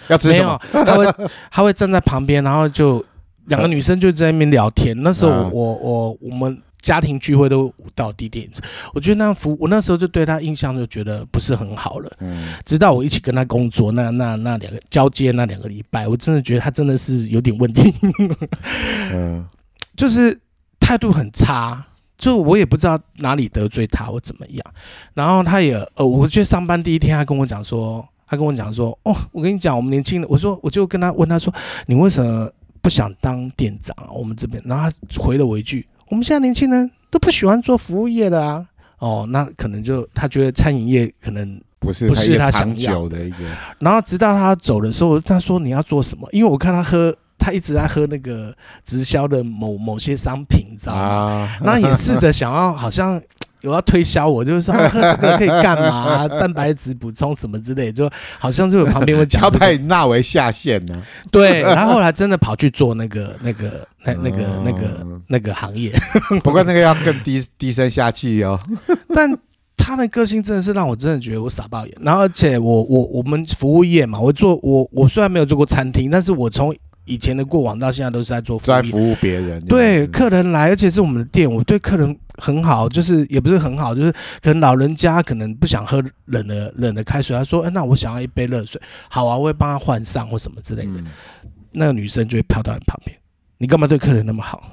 [0.09, 1.07] 要吃没有，他会
[1.51, 3.05] 他会站在旁边，然后就
[3.47, 4.97] 两个女生就在那边聊天。
[5.03, 6.63] 那时候我我我我们。
[6.87, 8.49] 家庭聚会都到地点，
[8.95, 12.17] 我觉得那服我那时候就对他印象就觉得不是很好了。
[12.21, 17.93] 嗯，直到我一起跟他工作，那那那两个交接那两个礼拜，我真的觉得他真的是有点问题。
[19.13, 19.45] 嗯，
[19.97, 20.39] 就是
[20.79, 21.85] 态度很差，
[22.17, 24.65] 就我也不知道哪里得罪他或怎么样。
[25.13, 31.53] 然后他也呃，我去上班第一天，他跟我讲说，他跟我讲说，哦，我跟你讲，我们年轻人，我说我就跟他问他说，
[31.87, 32.49] 你为什么
[32.81, 34.07] 不想当店长啊？
[34.13, 35.85] 我们这边，然后他回了我一句。
[36.09, 38.67] 我们现在年轻人都不喜欢做服务业的啊。
[38.99, 43.37] 哦，那可能就他觉得餐饮业可能不是不是他想要的一个。
[43.79, 46.29] 然后直到他走的时候，他说你要做什么？
[46.33, 51.01] 因为我看他喝，他一直在喝那个直销的某某些商品，你知道吗？
[51.03, 53.21] 啊、然后也试着想要好像。
[53.67, 56.29] 有要推销我，就是说、啊、喝这个可以干嘛、啊？
[56.29, 61.03] 蛋白质补充什么之类，就好像就有旁边会讲、 这个，要把你纳为下线呢、啊。
[61.33, 65.93] 对，然后后来真的跑去做那个、那个、那、那个、那个、那个行业。
[66.45, 68.57] 不过那个要更低低声下气哦。
[69.13, 69.37] 但
[69.77, 71.95] 他的个性真的是让我真的觉得我傻爆眼。
[72.01, 76.73] 然后而且我我我们服务业嘛，我做我我虽然没有做过餐厅，但是我从
[77.07, 79.65] 以前的过往到现在都是在做服务，在服务别人。
[79.65, 82.15] 对，客人来，而且是我们的店，我对客人。
[82.39, 91.01] 很好，就是也不是很好，就是可能老人家可能不想喝冷的冷的开水，他说：“哎，那我想要一杯热水。”好啊，我会帮他换上或什么之类的。
[91.01, 91.07] 嗯、
[91.73, 93.17] 那个女生就会飘到你旁边，
[93.57, 94.71] 你干嘛对客人那么好？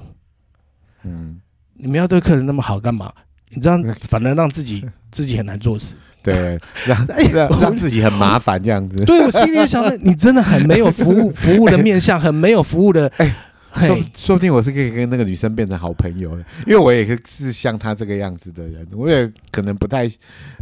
[1.03, 1.39] 嗯，
[1.75, 3.09] 你们要对客人那么好干嘛？
[3.51, 5.95] 你这样 反而让自己自己很难做事。
[6.23, 9.03] 对， 让让让自己很麻烦这样子。
[9.05, 13.11] 对，我心里想的，你真的很没有服务 服务的面向，很没有服务的。
[13.17, 13.35] 哎。
[13.75, 20.07] 说说不定我是可以跟那个女生变成好朋友的，因为我也是像她这个样子的人，我也可能不太，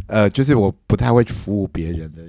[0.06, 2.22] 呃，就是我不太会去服务别人的。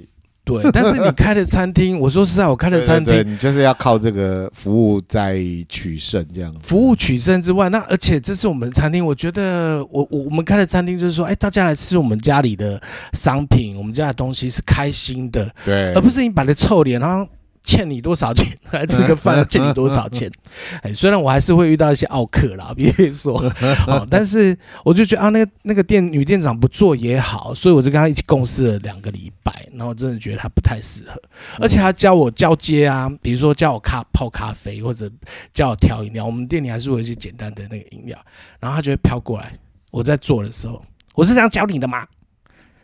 [0.45, 6.53] 对，但是你开的餐厅， 我说实在，我开的餐厅，你就是要靠这个服务在取胜这样。
[6.61, 12.81] 服务取胜之外，那而且这是我们的餐厅，我觉得我我我们开的餐厅就是说，哎，大家来吃我们家里的
[13.13, 17.27] 商品，我们家的东西是开心的，对，而不是你摆的臭脸，然后。
[17.63, 18.57] 欠你多少钱？
[18.71, 20.29] 来吃个饭要欠你多少钱？
[20.83, 23.39] 哎，虽然我还是会遇到一些奥客啦， 比如说
[23.87, 31.21] 哦，但是我就觉得啊，那个那个店女店长不做也好，所以我就跟她一起共事了两个礼拜，然后真的觉得她不太适合，
[31.59, 35.09] 而且她教我交接啊，比如说教我咖泡咖啡或者
[35.53, 38.17] 教我调饮料，我们店里还是会有一些简单的那个饮料，
[38.59, 39.57] 然后她就会飘过来，
[39.89, 40.83] 我在做的时候，
[41.15, 42.05] 我是这样教你的吗？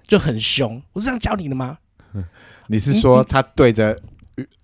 [0.07, 1.77] 就很凶，我是这样教你的吗？
[2.67, 3.99] 你是说他对着？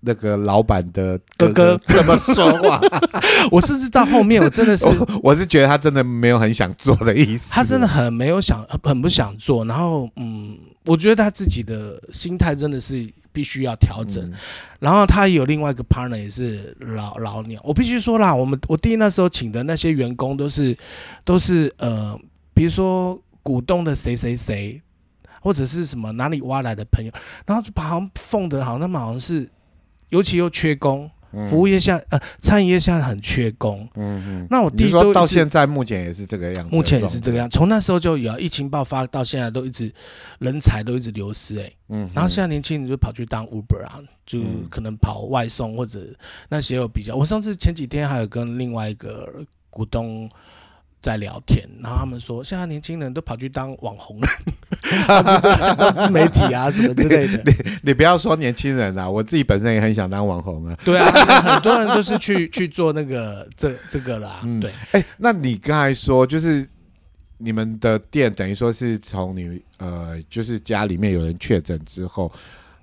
[0.00, 2.80] 那个老板的哥哥怎么说话？
[3.50, 7.46] 我甚至到后面，我真的是我，我是觉得他真的没有很想做的意思。
[7.50, 9.64] 他真的很没有想，很不想做。
[9.64, 14.24] 然后，嗯，我觉得他自己的心态真的是必须要调整。
[14.24, 14.32] 嗯、
[14.80, 17.60] 然后他有另外一个 partner 也是老老鸟。
[17.64, 20.76] 我必须说啦，我们我弟那时候请的那些员工都是
[21.24, 22.18] 都是呃，
[22.54, 24.80] 比如说股东的谁谁谁，
[25.40, 27.12] 或者是什么哪里挖来的朋友，
[27.46, 29.48] 然后就把他们奉的好像他们好像是。
[30.08, 31.10] 尤其又缺工，
[31.48, 33.88] 服务业现在呃，餐饮业现在很缺工。
[33.94, 37.48] 嗯嗯，那我弟说到现在目前也是这个样子，目前也是这个样。
[37.50, 39.92] 从那时候就有疫情爆发到现在都一直
[40.38, 41.76] 人才都一直流失哎、欸。
[41.88, 44.40] 嗯，然后现在年轻人就跑去当 Uber 啊，就
[44.70, 46.00] 可能跑外送或者
[46.48, 47.14] 那些有比较。
[47.14, 50.30] 我上次前几天还有跟另外一个股东。
[51.06, 54.26] 在聊天，然后他们说，现在年轻人都跑去当网红了，
[55.78, 57.42] 当自媒体啊什么之类的。
[57.46, 60.76] 你你不要说年轻人啊，我自己本身也很想当网红啊。
[60.84, 61.06] 对啊，
[61.42, 64.40] 很多人都是去 去做那个这这个啦。
[64.42, 66.68] 嗯、对，哎、欸，那你刚才说就是
[67.38, 72.32] 你们的店等于说是从你呃，就是家里面有人确诊之后，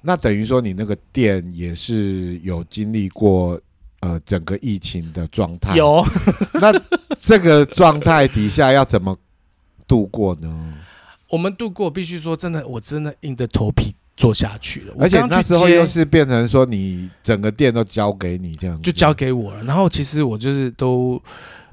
[0.01, 3.59] 那等于说你那个店也是有经历过。
[4.03, 6.05] 呃，整个疫情的状态有，
[6.59, 6.73] 那
[7.21, 9.17] 这个状态底下要怎么
[9.87, 10.73] 度过呢？
[11.29, 14.93] 我们度过，必须说真的，我真的硬着头皮做下去了。
[14.99, 19.63] 而且那时候又是变成说，你整个店都交给你这样子，就交给我了。
[19.63, 21.17] 然后其实我就是都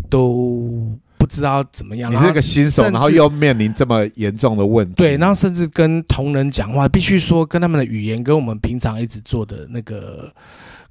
[0.08, 0.88] 都
[1.18, 2.12] 不知道怎么样。
[2.12, 4.94] 你是个新手，然后又面临这么严重的问题。
[4.94, 10.32] 对，然后甚至跟同仁讲话，必须说跟他们的语言跟我们平常一直做的那个。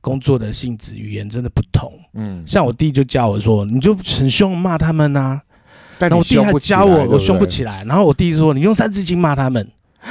[0.01, 1.91] 工作的性质、语言真的不同。
[2.13, 5.41] 嗯，像我弟就教我说：“你就很凶骂他们呐、啊。”
[5.99, 7.83] 但我弟还教我，我凶不起来。
[7.85, 9.67] 然后我弟说：“你用三字经骂他们。”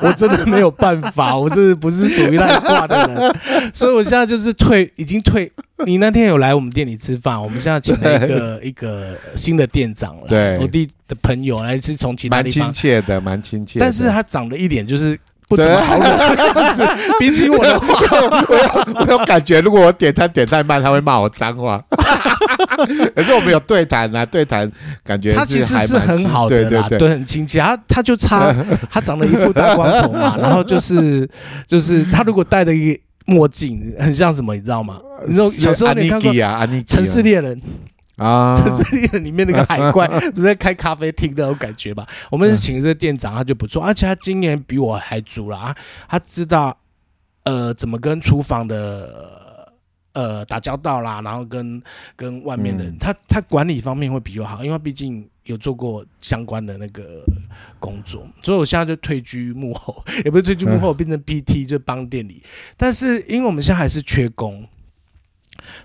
[0.00, 3.36] 我真的没有办法，我这不是属于那一挂的人。
[3.74, 5.50] 所以我现在就是退，已经退。
[5.84, 10.28] 你那天有来我们店里吃饭，我们现在请了一个一个新的店长了。
[10.28, 13.80] 对，我弟的朋友来是从其他地方，蛮亲切的，蛮亲切。
[13.80, 15.18] 但是他长得一点就是。
[15.48, 17.86] 不怎么好惹，比起我的话，
[18.48, 21.82] 我有我有感觉，如果我点餐点太慢，他会骂我脏话。
[23.14, 24.70] 可是我们有对谈啊，对谈
[25.04, 27.60] 感觉他其实是很好的啦，对，很亲切。
[27.60, 28.54] 他他就差
[28.90, 31.28] 他长了一副大光头嘛，然后就是
[31.66, 34.98] 就是他如果戴了一个墨镜，很像什么，你知道吗？
[35.26, 36.32] 你知道小时候你看过
[36.86, 37.56] 《城市猎人》？
[37.60, 37.64] 啊，
[38.16, 42.06] 城市猎人里面那个海怪 不是在开咖啡厅那种感觉吧？
[42.30, 45.76] 我们是请这个店长，他就不错，而且他今年比我还足了啊！
[46.08, 46.76] 他知道
[47.42, 49.72] 呃怎么跟厨房的
[50.12, 51.82] 呃打交道啦，然后跟
[52.14, 57.24] 跟外面的人，嗯、他他管理方面会比我好，因为毕竟有做过相关的那个
[57.78, 62.42] 工作，所以我现在就退居幕后，也不是退居幕后，变成 PT 就帮店里。
[62.76, 64.66] 但是因为我们现在还是缺工，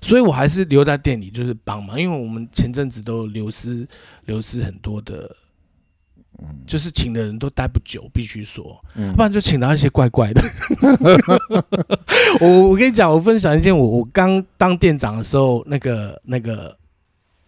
[0.02, 3.88] 所以我还是留在店里就是帮忙，因为我们前阵子都流失
[4.26, 5.36] 流失很多的。
[6.66, 10.42] 就是请的人都待不久，必须说，嗯、不然就请到一些怪怪的。
[12.40, 16.74] 我我跟你讲，我分享一件我我刚当店长的时候，那个那个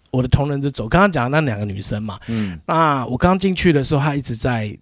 [0.10, 0.90] 我的同仁就走。
[0.90, 4.78] 刚刚讲的那两个女生嘛，嗯，那我刚进去的时候，她一直在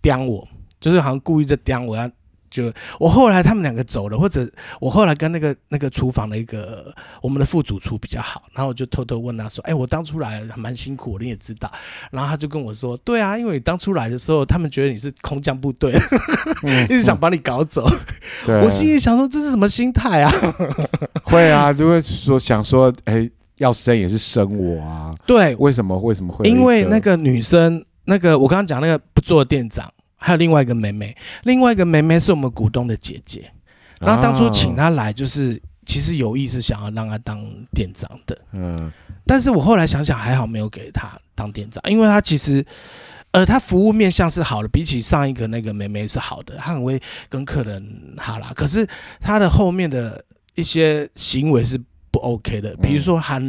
[0.00, 0.48] 刁我，
[0.80, 2.10] 就是好像故意在刁我要。
[2.52, 4.46] 就我后来他们两个走了，或者
[4.78, 11.72] 我后来跟那个那个厨房的一个我们的副主厨比较好，然后我就偷偷问他说：“哎、欸，我当初来还蛮辛苦，你也知道。”
[12.12, 15.92] 然后他就跟我说：“对啊，因为你当初来的时候，他们觉得你是空降部队，
[16.62, 17.88] 嗯、一直想把你搞走。
[18.46, 20.30] 嗯”我心里想说：“这是什么心态啊？”
[21.24, 26.46] 会啊，就会说想说：“哎、欸，要生也是生我啊。”对，为什么为什么会？
[26.46, 29.90] 因为那个女生，那个我刚刚讲那个不做店长。
[30.22, 33.52] 还有另外一个妹妹，另外一个妹妹是我们股东的姐姐。
[33.98, 37.38] 然后当初请她来，就是其实有意是想要让她当
[37.72, 38.38] 店长的。
[38.52, 38.90] 嗯，
[39.26, 42.64] 但是我后来想想，还好没有给她当店长，因为她其实，
[43.32, 48.52] 呃，她服务面向是好的，比起上一个那个妹妹是好的，她很会跟客人哈拉。
[48.54, 48.86] 可是
[49.20, 51.80] 她的后面的一些行为是
[52.10, 53.40] 不 OK 的，比如说还，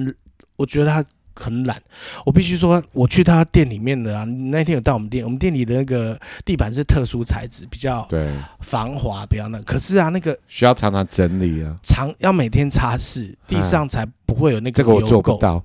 [0.55, 1.03] 我觉得她。
[1.35, 1.81] 很懒，
[2.25, 9.59] 我必须说，我去他店里面的啊，那天有到我们店，我们店里的那个地板是特殊材质，比较对防滑，比较那。
[9.63, 15.63] 可是啊，那个需要常常整理啊，常要每天擦拭，地上才不会有那个这个我做不到，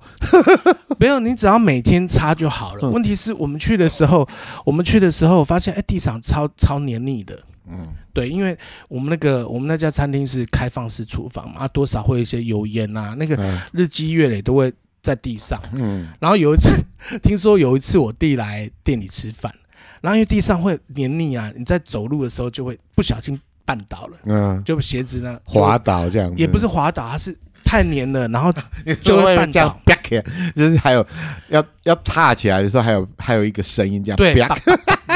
[0.99, 2.89] 没有，你只要每天擦就好了。
[2.89, 4.27] 问题是我们去的时候，
[4.65, 7.39] 我们去的时候发现，哎，地上超超黏腻的。
[7.71, 13.39] 嗯，对，因为我们那个我们那家餐厅是开放式厨房嘛，多少会有一些油烟啊，那个
[13.71, 14.73] 日积月累都会。
[15.01, 16.69] 在地上，嗯，然后有一次，
[17.23, 19.53] 听说有一次我弟来店里吃饭，
[20.01, 27.35] 然后因为地上会黏腻啊，你在走路的时候就会不小心绊倒了，嗯，就鞋子呢滑倒这样，也不是滑倒，它是
[27.69, 28.51] 太黏了，然后
[29.03, 29.79] 就会绊倒，
[30.55, 31.05] 就是还有
[31.49, 34.33] 要要踏起来的时候，还有还有一个声音这样，对。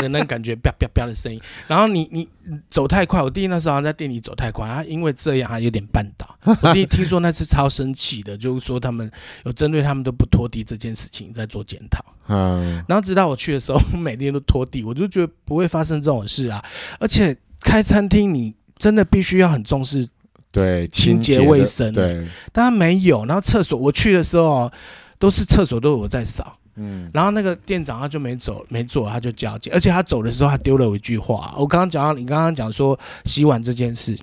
[0.01, 1.39] 的那感觉，啪啪啪的声音。
[1.67, 2.27] 然后你你
[2.69, 6.37] 走太快，我弟那时候在店里走太快，他因为这样他有点绊倒。
[6.61, 9.09] 我弟听说那次超生气的，就是说他们
[9.45, 12.03] 有针对他们都不拖地这件事情在做检讨。
[12.27, 16.63] 嗯，然后直到我去的时候，我每天都拖地，我就觉得不会发生这种事啊。
[16.99, 20.07] 而且开餐厅你真的必须要很重视
[20.53, 23.25] 对清洁卫生，对，但他没有。
[23.25, 24.71] 然后厕所我去的时候，
[25.17, 26.55] 都是厕所都有我在扫。
[26.75, 31.55] 嗯，然后那个店长他就没走，没做，他就交接，而且他走的时候他丢了我一句话。
[31.57, 34.15] 我刚刚讲到你刚刚讲说洗碗这件事，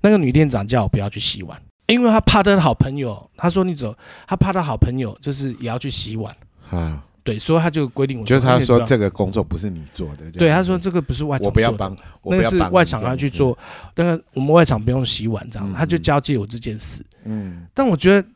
[0.00, 3.94] 那个女店长叫我不要去洗碗，因为他怕他的好朋友，他说你走，
[4.26, 6.34] 他怕他好朋友就是也要去洗碗
[6.70, 7.02] 啊。
[7.32, 13.56] 对，所以他就规定我，就是他说这个工作不是你做的，对，他说这个不是外场，我不要帮，那个是外场要去做，
[13.94, 17.04] 那个我们外场不用洗碗这样，他就交接我这件事。
[17.24, 18.26] 嗯，但我觉得。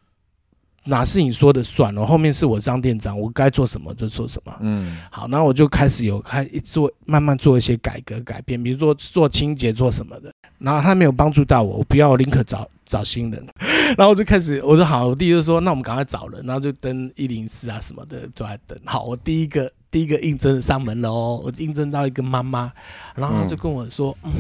[0.85, 2.05] 哪是你说的算了？
[2.05, 4.53] 后面是我当店长，我该做什么就做什么。
[4.63, 10.33] 嗯，好，然后我就开始有开一做，慢慢做一些改革改变，比如说做清洁做什么的。
[10.59, 13.47] 然后他没有帮助到我，我不要，我宁可找找新人。
[13.97, 18.79] 然后我就开始，我说好，我弟就说那我们赶快找人，然后就登一零四啊什么的都在等。
[18.85, 22.71] 好，我第一个第一个应征上门了哦，我应征到一个妈妈，
[23.15, 24.31] 然后他就跟我说嗯。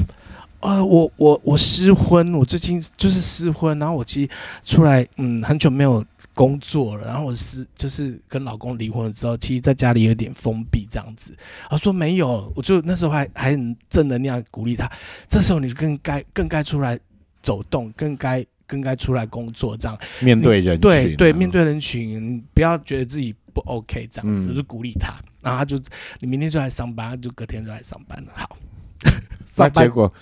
[0.60, 4.30] 呃，我我我失婚，我最近就是失婚，然后我其实
[4.64, 11.36] 出来，嗯，很久没有工作了，然后我是就是跟老公离婚了之后，其实在家里有点封闭这样子。
[11.68, 14.88] 他说没有，我就那时候还还很正能量鼓励他，
[15.28, 16.96] 这时候你就更该更该出来
[17.42, 19.98] 走动，更该更该出来工作这样。
[20.20, 25.80] 面对人群，对对，面对人群，不要觉得自己不 OK 这样子，嗯、就鼓励他，然后他就
[26.20, 28.32] 你明天就来上班，就隔天就来上班了。
[28.34, 28.56] 好，
[29.56, 30.12] 那结果。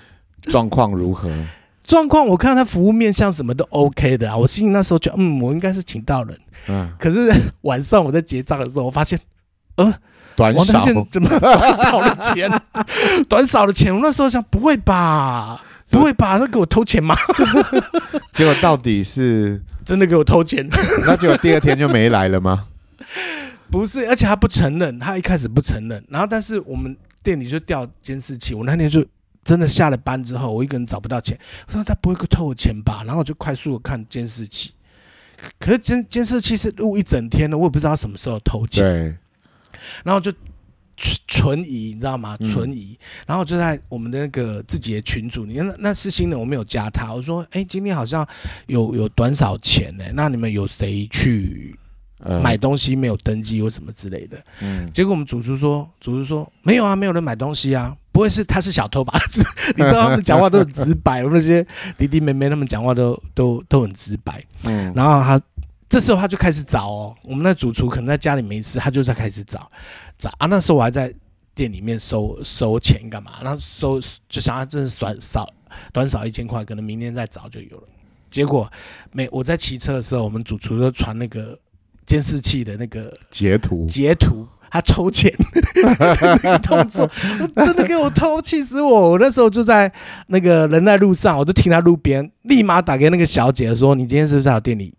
[0.44, 1.30] 状况如何？
[1.84, 6.38] 状况我看他服务面向什么都 OK 的啊，我心里那时候就嗯，我应该是请到人。
[6.68, 7.30] 嗯，可是
[7.60, 9.20] 晚上我在结账的时候，我发现，
[9.74, 9.92] 呃，
[10.34, 12.50] 短少怎么 短少了钱？
[13.28, 15.62] 短少了钱，我那时候想，不会吧？
[15.90, 16.38] 不会吧？
[16.38, 17.16] 他给我偷钱吗？
[18.32, 20.68] 结果到底是真的给我偷钱？
[21.06, 22.66] 那结果第二天就没来了吗？
[23.70, 29.04] 不是，而且他不承认，他一开始不承认，然后但是我们店里就调监视器，我那天就。
[29.42, 31.36] 真的下了班之后，我一个人找不到钱。
[31.66, 33.02] 我说他不会偷我钱吧？
[33.06, 34.72] 然后我就快速的看监视器，
[35.58, 38.84] 可是监监视器是录一整天的，我也不知道他什么时候偷钱。
[38.84, 39.16] 对，
[40.04, 40.30] 然后就
[41.26, 42.36] 存疑，你知道吗？
[42.38, 47.14] 存疑，嗯、然后就在我们的那个自己的群组，你看那那是新的，我没有加他。
[47.14, 48.26] 我说，哎，今天好像
[48.66, 51.74] 有有短少钱呢，那你们有谁去
[52.42, 54.36] 买东西没有登记或什么之类的？
[54.60, 59.18] 嗯，结果我们主厨说，主厨说没有啊，没有人买东西啊，不会是他是小偷吧？
[59.74, 64.44] 你知道他们讲话都很直白，我们那些弟弟妹妹他们讲话都都都很直白。
[64.64, 65.40] 嗯，然后他
[65.88, 69.66] 这时候他就开始找哦，我们那主厨可能在家里没事，他就在开始找。
[70.38, 71.12] 啊，那时候我还在
[71.54, 73.32] 店里面收收钱干嘛？
[73.42, 75.48] 然后收就想要真的短少
[75.92, 77.84] 短少一千块，可能明天再找就有了。
[78.28, 78.70] 结果
[79.12, 81.58] 没我在骑车的时候，我们主厨就传那个
[82.06, 85.34] 监视器的那个截图，截图他抽钱
[85.74, 87.10] 那个动作，
[87.56, 89.10] 真的给我偷气死我！
[89.10, 89.92] 我那时候就在
[90.28, 94.94] 那个人在路上，我就停在路边，立马打给那个小姐说：“你今天是不是在我店里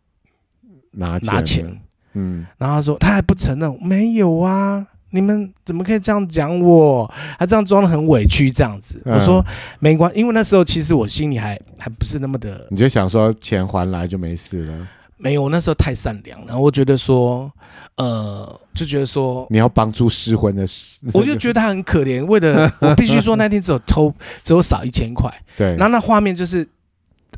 [0.91, 1.81] 拿拿钱？”
[2.13, 4.87] 嗯，然后他说他还不承认，没有啊。
[5.11, 7.09] 你们怎么可以这样讲我？
[7.37, 9.01] 他这样装的很委屈，这样子。
[9.05, 9.45] 我说
[9.79, 12.65] 没关系，因为那时候其实我心里还还不是那么的。
[12.71, 14.87] 你就想说钱还来就没事了？
[15.17, 16.45] 没有，我那时候太善良了。
[16.47, 17.51] 然后我觉得说，
[17.97, 22.25] 呃，就觉得说你要帮助失婚的事，我就觉得他很可怜。
[22.25, 24.11] 为了 我必须说那天只有偷，
[24.43, 25.31] 只有少一千块。
[25.57, 25.75] 对。
[25.75, 26.67] 然后那画面就是，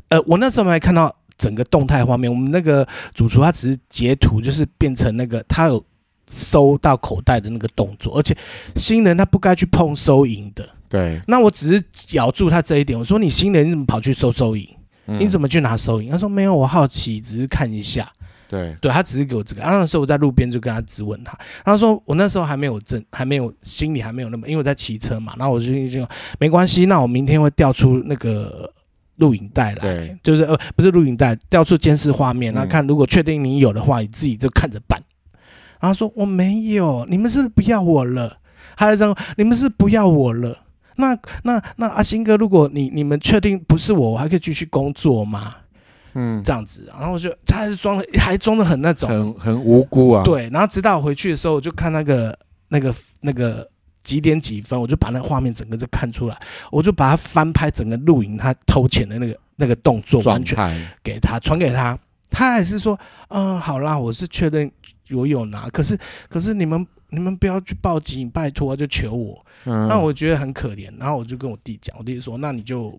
[0.08, 2.30] 呃，我那时候没看到整个动态画面。
[2.30, 5.84] 我们那个主厨他只是截图，就是变成那个他有。
[6.36, 8.36] 收到口袋的那个动作，而且
[8.76, 10.68] 新人他不该去碰收银的。
[10.88, 11.82] 对，那我只是
[12.12, 12.96] 咬住他这一点。
[12.96, 14.68] 我说：“你新人你怎么跑去收收银？
[15.06, 18.08] 嗯、你怎么去拿收银？”他说：“没有，我好奇，只是看一下。
[18.46, 19.62] 对”对，他只是给我这个。
[19.62, 26.06] 然后那时候我在路边就跟他质问他，他说：“我那时候还没有证，还没有心里还没有那么，因为我在骑车嘛。”然后我就就
[26.38, 28.72] 没关系，那我明天会调出那个
[29.16, 35.00] 录影带来，就是呃不是录影带，调出监视画面，那看如果确定你有的话，你自己就看着办。
[35.84, 38.38] 然后说我没有，你们是不是不要我了？
[38.74, 40.58] 还有这样，你们是不要我了？
[40.96, 45.56] 那那那阿新哥，如果你你们确定不是我，我还可以继续工作吗？
[46.14, 46.90] 嗯，这样子。
[46.98, 50.24] 然后我就他还是装的，还装的很那种，很很无辜啊。
[50.24, 50.48] 对。
[50.48, 52.34] 然后直到我回去的时候，我就看那个
[52.68, 53.68] 那个那个
[54.02, 56.40] 几点几分，我就把那个画面整个就看出来，
[56.72, 60.56] 我就把它翻拍整个录影，他偷钱的那个那个动作完全
[61.02, 61.98] 给他传给他，
[62.30, 64.72] 他还是说，嗯，好啦，我是确认。
[65.10, 65.98] 我有拿，可是
[66.28, 69.44] 可是你们你们不要去报警，拜托就求我。
[69.64, 72.98] 嗯，那我觉得很可怜，然后我就跟我弟讲，我弟说，那你就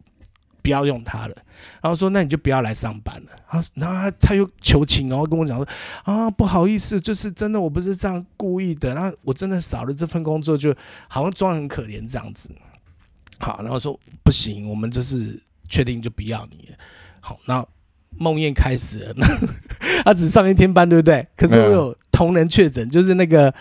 [0.62, 1.36] 不要用它了，
[1.82, 3.32] 然后说那你就不要来上班了。
[3.52, 5.68] 然后然后他他又求情，然后跟我讲说
[6.04, 10.76] 啊不好意思，就是真的我不是这样故意的，然后我真的少了这份工作，就
[11.08, 12.50] 好像装很可怜这样子。
[13.40, 15.40] 好，然后说不行，我们就是
[15.70, 16.78] 确定就不要你了。
[17.20, 17.66] 好，那。
[18.18, 19.16] 梦魇开始了，
[20.06, 21.26] 他只上一天班，对不对？
[21.36, 23.54] 可是我有同人确诊，就是那个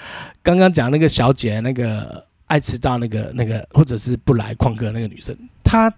[0.43, 5.93] 刚刚讲那个小姐，那个爱迟到，那个那个或者是不来旷课那个女生，她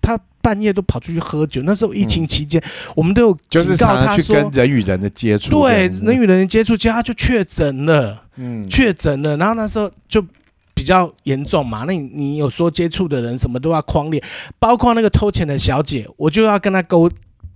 [0.00, 1.60] 她半夜都跑出去喝酒。
[1.64, 2.62] 那时候疫情期间，
[2.96, 9.36] 我们都有警告她说，去跟人与人的接触，对人与人的接触，结果她就确诊了，嗯，确诊了。
[9.36, 10.24] 然后那时候就
[10.72, 14.22] 比较严重嘛，那你你有说接触的人什么都要框列，
[14.58, 17.10] 包括那个偷钱的小姐，我就要跟她沟。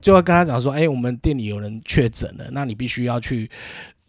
[0.07, 3.51] 就会跟他讲说，哎、我们店里有人确诊了，那你必须要去，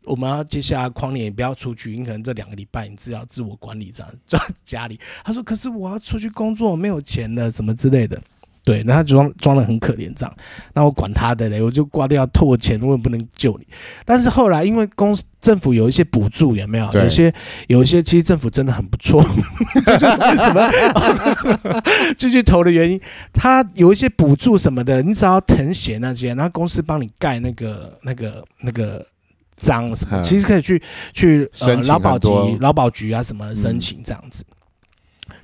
[0.03, 4.99] 我们要接下来匡列，你不要出去，你可能这两个礼拜你只要自我管理这样，在家里。
[5.23, 8.21] 他说，可是我要出去工作，我没有钱了，什么之类的。
[8.67, 10.37] 对，然后他装装的很可怜这样，
[10.73, 13.65] 那我管他的嘞，我就挂掉要拖钱，我也不能救你。
[14.03, 16.91] 但是后来因为公司政府有一些补助，有没有？
[16.91, 17.33] 有些
[17.67, 19.25] 有一些其实政府真的很不错，
[19.85, 21.81] 这就是为什么
[22.19, 22.99] 继续投的原因。
[23.31, 29.07] 他有一些补助什么的，你只要謄写那些，然后公司帮你盖那个那个那个
[29.55, 32.27] 章什么，其实可以去去呃劳保局
[32.59, 34.43] 劳保局啊什么申请这样子。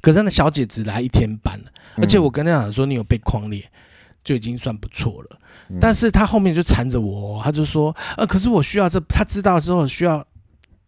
[0.01, 1.71] 可是那小姐只来一天班了。
[1.97, 3.63] 而且我跟他讲说，你有被框裂，
[4.23, 5.39] 就已经算不错了。
[5.79, 10.23] 但是他后面就缠着我，他就说，呃，可是我需要这，他知道之后需要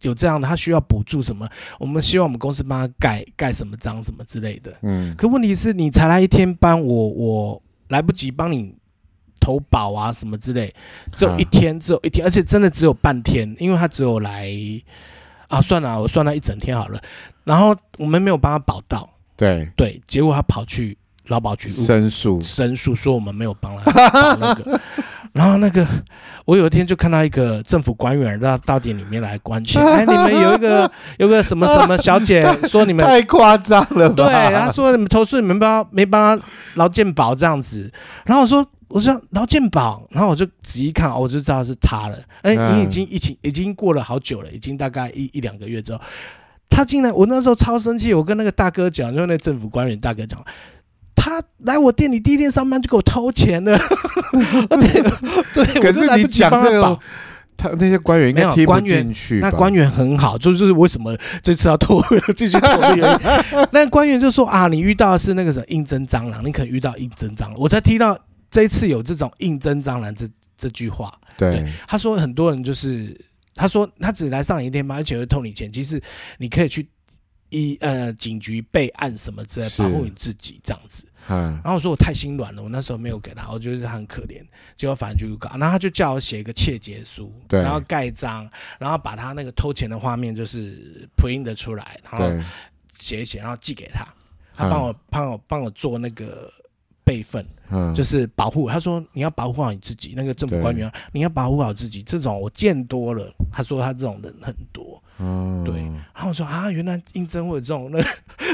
[0.02, 1.48] 有这样的，他需要补助什么？
[1.80, 4.72] 我们希望我们公司帮他盖盖什么章什么之类的。
[4.82, 5.14] 嗯。
[5.16, 8.74] 可问题是你才来一天班，我我来不及帮你
[9.40, 10.72] 投保啊什么之类，
[11.12, 14.52] 只有一天，只有一天，而且真的只有半天，因为他只有来
[15.48, 17.00] 啊，算了，我算了一整天好了。
[17.44, 19.08] 然后我们没有帮他保到。
[19.36, 19.68] 对。
[19.76, 24.80] 对，结果他跑去劳保局申诉，申诉说我们没有帮他保那个，
[25.32, 25.84] 然后那个
[26.44, 34.14] 我有一天就看到一个政府官员到到店里面来关切，哎，你们有一个有个什么什么小姐 说你们太夸张了吧？
[34.24, 37.92] 对，他说你们投诉你们帮没帮他劳健保这样子，
[38.24, 46.00] 然后我说我说劳健保，然后我就仔细看，我就知道是他了，哎，你已经疫情已经过了好久了，已经大概一一两个月之后。
[46.68, 50.42] 他进来，我那时候超生气，我跟那个大哥讲，就是那政府官员大哥讲，
[51.14, 53.78] 他来我店里第一天上班就给我偷钱了，
[54.70, 55.02] 而且
[55.54, 56.98] 对，可是你讲这个。
[57.58, 59.38] 他那些官员应该听不进去。
[59.40, 62.04] 那官员很好，就是为什么这次要拖
[62.36, 63.18] 继续拖的原因。
[63.72, 67.54] 那官员就说啊，你遇到的是那个什么应征蟑螂，你可能遇到应征蟑螂。
[67.56, 68.14] 我才听到
[68.50, 71.10] 这一次有这种应征蟑螂这这句话。
[71.38, 73.18] 对，他说很多人就是
[73.56, 75.72] 他说他只来上一天班，而且会偷你钱。
[75.72, 76.00] 其实
[76.38, 76.88] 你可以去
[77.48, 81.08] 一呃警局备案什么之类，保护你自己这样子。
[81.28, 84.40] 嗯，然后我说我太心软了，我那时候没有给他，我觉得他很可怜，
[84.76, 88.48] 结果反正就搞，然后他就叫我写一个窃结书，对，然后盖章，
[88.78, 92.46] 然后把他那个偷钱的画面就是 print 的出来，然后
[92.98, 94.06] 写一写，然后寄给他，
[94.54, 96.52] 他帮我帮我帮我做那个
[97.06, 105.00] 备份，嗯，就是保护，他说你要保护好你自己，那个政府官员你要保护好自己，这种我见多了，他说他这种人很多。
[105.18, 105.76] 嗯，对，
[106.12, 108.02] 然后我说啊，原来应征会有这种，那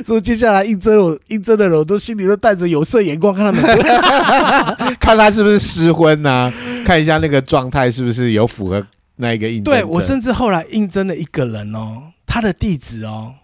[0.05, 3.78] 所以 接下来应征我应征的人，我都心里都带着有色眼光看他们，
[5.00, 8.86] 看他是不是失婚呐、啊，看一下那个状态是不是有符合
[9.16, 9.64] 那一个应征。
[9.64, 13.34] 对，我甚至后来应征了一个人哦，他的地址哦，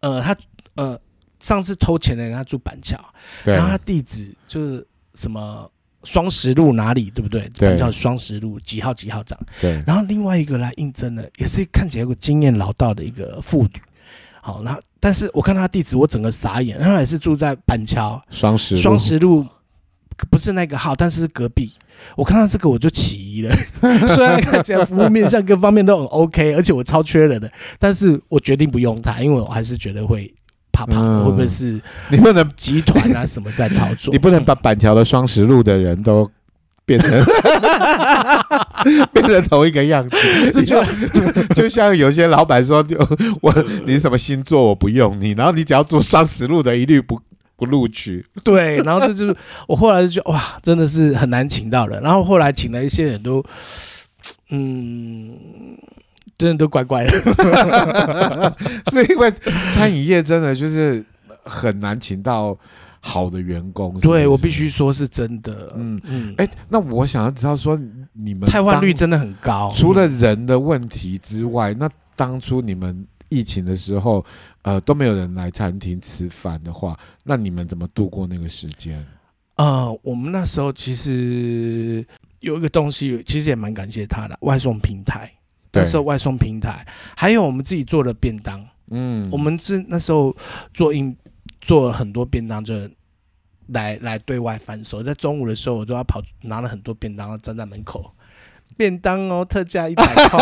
[0.00, 0.36] 呃，他
[0.76, 0.96] 呃
[1.40, 2.98] 上次偷钱的人他住板桥，
[3.44, 5.70] 然后他地址就是什么。
[6.02, 7.46] 双十路哪里对不对？
[7.58, 9.38] 对，叫双十路几号几号长？
[9.60, 9.84] 对。
[9.86, 13.72] 然后另外一个来应征的，也是看起来有个经验老道的一个妇女。
[14.40, 16.78] 好，那但是我看他地址，我整个傻眼。
[16.78, 19.46] 他也是住在板桥双十双十路，
[20.30, 21.70] 不是那个号，但是隔壁。
[22.16, 23.54] 我看到这个我就起疑了。
[24.16, 30.34] 虽然看起来服务面向各方面都很 OK，而且我超缺人的，但是我决定不用他，因为我还是觉得会。
[30.86, 34.12] 怕怕会不会是 你不能集团啊什么在操作？
[34.12, 36.30] 你不能把板桥的双十路的人都
[36.84, 37.10] 变成
[39.12, 40.16] 变成同一个样子，
[40.52, 40.82] 这就
[41.54, 42.96] 就像有些老板说，就
[43.40, 43.54] 我
[43.86, 47.20] 你什么星座我不用你，然后你只要做双十路的一律不
[47.56, 48.26] 不录取。
[48.42, 49.36] 对，然后这就是
[49.68, 52.02] 我后来就觉得哇，真的是很难请到人。
[52.02, 53.44] 然后后来请了一些人都
[54.50, 55.30] 嗯。
[56.40, 57.12] 真的都怪怪的，
[58.90, 59.30] 是因为
[59.74, 61.04] 餐饮业真的就是
[61.44, 62.58] 很难请到
[62.98, 64.08] 好的员工是是？
[64.08, 65.74] 对，我必须说是真的。
[65.76, 67.78] 嗯嗯，哎、欸，那我想要知道说
[68.14, 71.86] 你们汰换率真的很高，除了人的问题之外，那
[72.16, 74.24] 当初你们疫情的时候，
[74.62, 79.04] 呃，都没有人来餐厅吃饭的话，那你们怎么度过那个时间？
[79.56, 82.02] 呃，我们那时候其实
[82.40, 85.30] 有一个东西，其实也蛮感谢他的外送平台。
[85.72, 90.34] 那时候外送平台，还有我们自己做的便当，嗯，我们是那时候
[90.74, 91.16] 做印
[91.60, 92.74] 做了很多便当，就
[93.68, 95.02] 来来对外贩售。
[95.02, 98.12] 在中午的时候，我都要跑拿了很多便当，站在门口，
[98.76, 100.40] 便当哦，特价一百块。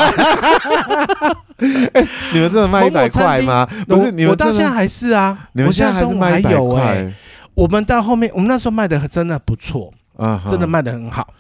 [2.33, 3.66] 你们真的卖一百块吗？
[3.87, 7.14] 不是，你们我到现在还是啊，你们现在中午还有哎、欸。
[7.55, 11.35] 我们到后面，我们那时候卖的真的不错啊，真的卖的很好。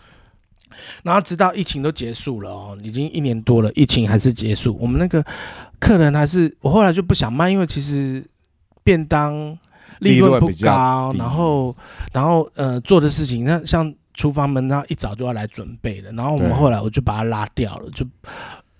[1.02, 4.76] 然后直到疫情都结束了哦，已经一年多了，疫情还是结束。
[4.80, 5.24] 我们那个
[5.78, 8.24] 客人还是我后来就不想卖，因为其实
[8.82, 9.56] 便当
[10.00, 11.76] 利润不高，然后
[12.12, 16.12] 然后呃做的事情，那像厨房门，那一早就要来准备的。
[16.12, 18.06] 然后我们后来我就把它拉掉了，就。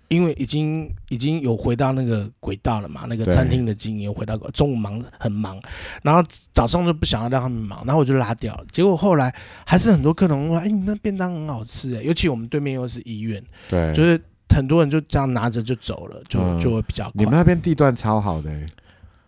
[0.09, 5.61] 因为已经已经有回到那个轨道了嘛，那个餐厅的经营回到中午忙很忙，
[6.03, 8.65] 然后早上就不想要让他们忙，然后我就拉掉了。
[8.73, 9.35] 结果后来
[9.67, 17.13] 还是很多客人说：“哎，你那便当很好吃哎！”尤其我们对面又是医院，对，就是很多人就这样拿着就走了，就就会比较快。
[17.15, 18.51] 你们那边地段超好的，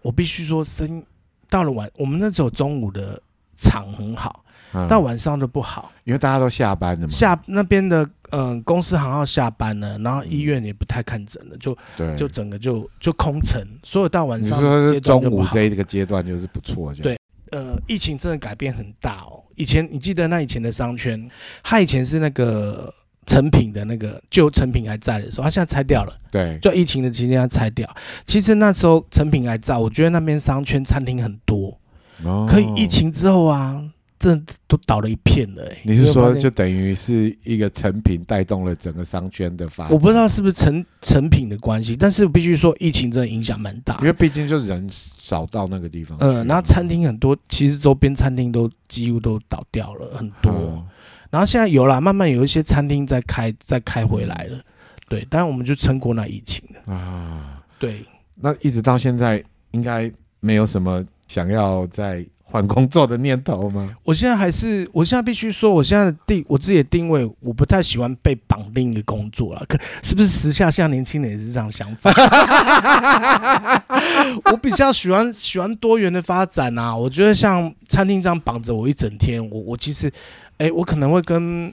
[0.03, 1.05] 我必须说，生
[1.49, 3.21] 到了晚，我们那时候中午的
[3.57, 4.45] 场很好。
[4.89, 7.13] 到晚上都不好，因为大家都下班了嘛。
[7.13, 13.61] 下那边的嗯、呃，公司行号下班了，然后医院也不太看诊了，就对，就整个就就空城。
[13.83, 17.19] 所以到晚上，你说是中午这一个阶段就是不错，对，
[17.51, 19.43] 呃，疫情真的改变很大哦。
[19.57, 21.29] 以前你记得那以前的商圈，
[21.63, 22.95] 它以前是那个
[23.27, 26.17] 成品的那个旧成品还在的时候，它现在拆掉了。
[26.31, 27.89] 对，就疫情的期间他拆掉。
[28.25, 31.77] 其实那时候成品还在，我觉得那边商圈餐厅很多，
[32.25, 33.83] 哦，可以疫情之后啊。
[34.21, 39.93] 这都倒了一片了，欸，你是说就等于是一个成品带动了整个商圈的发展？
[39.95, 46.19] 我不知道是不是成成品的关系，但是必须说疫情真的影响蛮大，因为毕竟就人少到那个地方。
[46.21, 50.87] 嗯，然后餐厅很多，其实周边餐厅都几乎都倒掉了很多，嗯，
[51.31, 54.61] 然后现在有了，慢慢有一些餐厅在开，在开回来了。
[55.09, 57.63] 对，但是我们就撑过那疫情了啊。
[57.79, 58.05] 对，
[58.35, 62.23] 那一直到现在应该没有什么想要再。
[62.51, 63.89] 换工作的念头吗？
[64.03, 69.65] 我现在还是，我现在必须说，我现在的定我自己的定位，我不太喜欢被绑定一个工作了。
[69.69, 72.11] 可是不是时下像年轻人也是这样想法？
[74.51, 76.97] 我比较喜欢喜欢多元的发展啊！
[76.97, 80.13] 我觉得像餐厅这样绑着我一整天，我我其实，
[80.59, 81.73] 哎、我可能会跟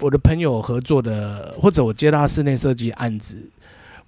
[0.00, 3.36] 我的朋友合作的，或者我接到室内设计案子，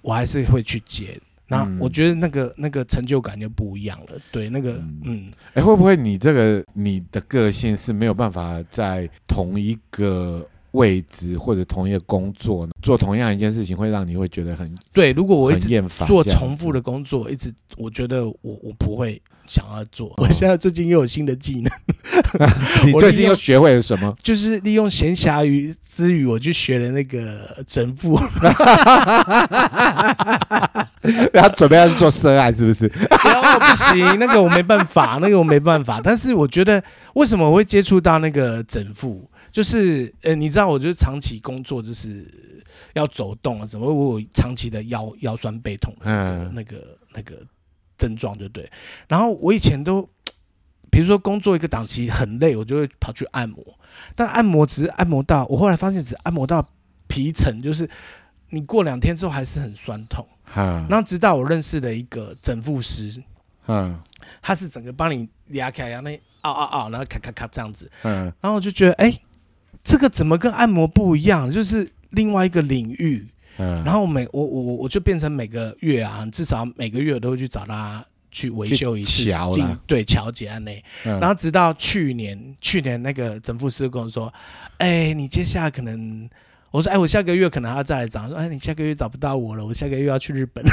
[0.01, 1.19] 我还是会去接。
[1.51, 12.71] 那我觉得那个那个成就感就不一样了，对，那个嗯，哎、欸，会不会你这个你的个性是没有办法在同一个位置或者同一个工作呢？
[12.81, 15.11] 做同样一件事情，会让你会觉得很对。
[15.13, 20.07] 如果我一直做重复的工作，一直我觉得我我不会想要做。
[20.09, 21.71] 哦、我现在最近又有新的技能，
[22.85, 24.15] 你最近又学会了什么？
[24.23, 28.17] 就是利用闲暇余之余，我去学了那个整复。
[31.33, 32.87] 然后准备要去做色爱，是不是？
[32.87, 35.99] 不行，那个我没办法，那个我没办法。
[36.03, 36.81] 但是我觉得，
[37.15, 39.27] 为什么我会接触到那个整复？
[39.51, 42.25] 就是呃，你知道，我就是长期工作就是
[42.93, 47.45] 要走动啊，怎么我有长期的腰腰酸背痛的那个、嗯、那个那个
[47.97, 48.71] 症状，对不对？
[49.09, 50.07] 然后我以前都，
[50.89, 53.61] 比如说工作一个档期很累，我就会跑去按摩。
[54.15, 56.65] 但按摩只是按摩到，我后来发现只按摩到
[57.07, 57.89] 皮层，就是
[58.51, 60.25] 你过两天之后还是很酸痛。
[60.55, 63.21] 嗯，然后直到我认识了一个整复师，
[63.67, 63.99] 嗯，
[64.41, 69.13] 他是整个帮你压开，然后那凹凹凹，然后咔咔咔这样子，嗯，然后我就觉得，哎。
[69.83, 71.51] 这个怎么跟按摩不一样？
[71.51, 73.27] 就是另外一个领域。
[73.57, 80.81] 嗯，然后每我我我我就变成每个月啊，至少每个月我都会去找他去维修一次，进对调节按内。
[81.03, 84.33] 然后直到去年，去年那个整复师跟我说
[84.79, 86.29] ：“哎，你接下来可能……
[86.71, 88.25] 我说哎，我下个月可能还要再来找。
[88.29, 90.63] 说哎，你下个月找不到我了，我下个月要去日本。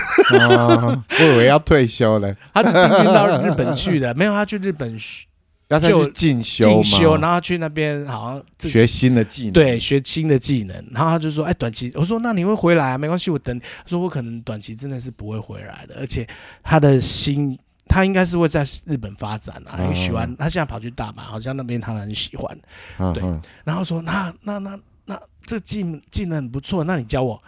[0.40, 4.14] 哦、我以为要退休了， 他就进军到日本去了。
[4.14, 4.96] 没有，他去日本。”
[5.68, 10.74] 要再去进修，进修，然后去那边好像学新的技能，对，学新的技能。
[10.92, 12.98] 然后他就说：“哎，短期。”我说：“那你会回来啊？
[12.98, 16.26] 没关系，我等。”他说：“我可能短期真的是不会回来的，而且
[16.62, 20.34] 他的心，他应该是会在日本发展啊，因为喜欢。
[20.36, 22.58] 他现在跑去大阪，好像那边他很喜欢。
[23.12, 23.22] 对，
[23.64, 27.38] 然后说：那那那那这技技能很不错，那你教我。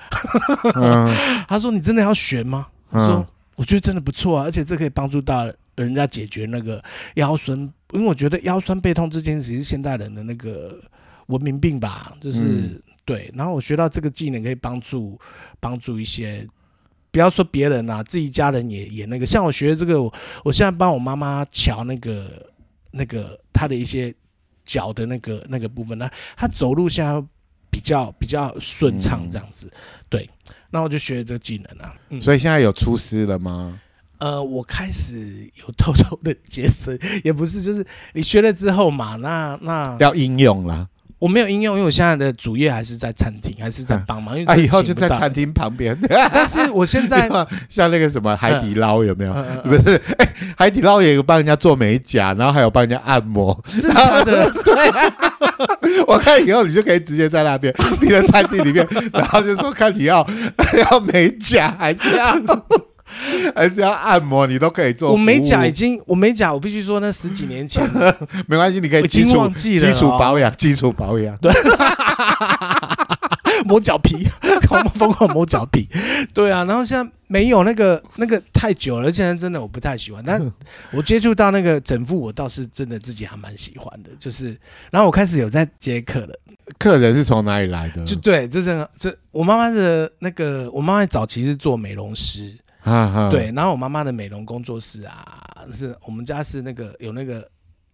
[1.48, 2.66] 他说：你真的要学吗？
[2.90, 5.50] 我说：我觉得真的不错啊，而且这可以帮助到
[5.84, 6.82] 人家解决那个
[7.14, 7.58] 腰酸。”
[7.92, 10.80] 因为我觉得腰酸背痛这件事是现代人的那个
[11.26, 13.28] 文明病吧，就是、嗯、对。
[13.34, 15.18] 然后我学到这个技能可以帮助
[15.58, 16.46] 帮助一些，
[17.10, 19.26] 不要说别人啊，自己家人也也那个。
[19.26, 20.14] 像我学这个，我
[20.44, 22.46] 我现在帮我妈妈瞧那个
[22.92, 24.14] 那个她的一些
[24.64, 27.20] 脚的那个那个部分，那她走路现在
[27.70, 29.66] 比较比较顺畅这样子。
[29.66, 29.78] 嗯、
[30.08, 30.30] 对，
[30.70, 31.96] 那我就学这个技能啊。
[32.10, 33.80] 嗯、所以现在有出师了吗？
[34.20, 40.86] 呃，我开始有偷偷的节省，也不是，就是你学了之后嘛，那那要应用啦。
[41.18, 44.38] 我没有应用，因为我现在的主业还是在餐厅，还是在帮忙。
[44.38, 45.94] 因为啊，以后就在餐厅旁边。
[46.08, 47.28] 但是我现在
[47.68, 49.32] 像那个什么海底捞有没有？
[49.62, 53.62] 不是，哎，海底捞也有帮人家做美甲，然后还有帮人家按摩。
[53.66, 54.50] 真的？
[54.64, 54.74] 对。
[56.08, 60.26] 我看以后你就可以直接在那边你的餐厅里面，然后就说看你要
[60.90, 62.34] 要美甲还是要。
[63.54, 65.12] 还是要按摩，你都可以做。
[65.12, 67.82] 我美甲已经，我美甲，我必须说，那十几年前
[68.46, 71.36] 没关系，你可以基础基础保养，基础保养。
[71.38, 71.52] 对，
[73.64, 74.26] 磨脚皮，
[74.68, 75.88] 疯疯狂磨脚皮。
[76.32, 80.22] 对啊，然后现在没有那个那个太久了，现在真的我不太喜欢。
[80.26, 80.40] 但
[80.92, 84.10] 我接触到那个整副，我倒是真的自己还蛮喜欢的。
[84.18, 84.56] 就是，
[84.90, 86.34] 然后我开始有在接客了。
[86.78, 88.04] 客人是从哪里来的？
[88.04, 92.56] 就对，这是这我妈妈的那个，我妈妈早期是做美容师。
[92.82, 97.46] 啊，对，然后我妈妈的美容工作室啊，是我们家是那个有那个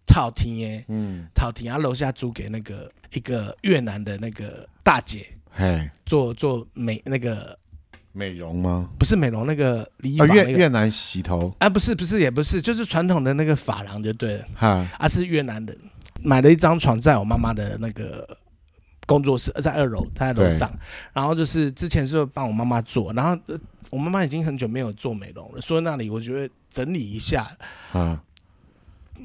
[0.05, 7.57] 套厅耶，嗯，套厅，然后楼下租给那个一个越南的那个大姐，嘿，做做美那个
[8.13, 8.89] 美容吗？
[8.97, 11.53] 不是美容，那个理发，那个，越越南洗头？
[11.59, 15.77] 啊，不是不是也不是，就是传统的那个发廊就对了，哈，啊是越南人，
[16.21, 18.25] 买了一张床在我妈妈的那个
[19.05, 20.71] 工作室，在二楼，她在楼上，
[21.11, 23.37] 然后就是之前是帮我妈妈做，然后。
[23.89, 27.47] 我妈妈已经很久没有做美容了，所以那里我觉得整理一下，
[27.93, 28.21] 啊，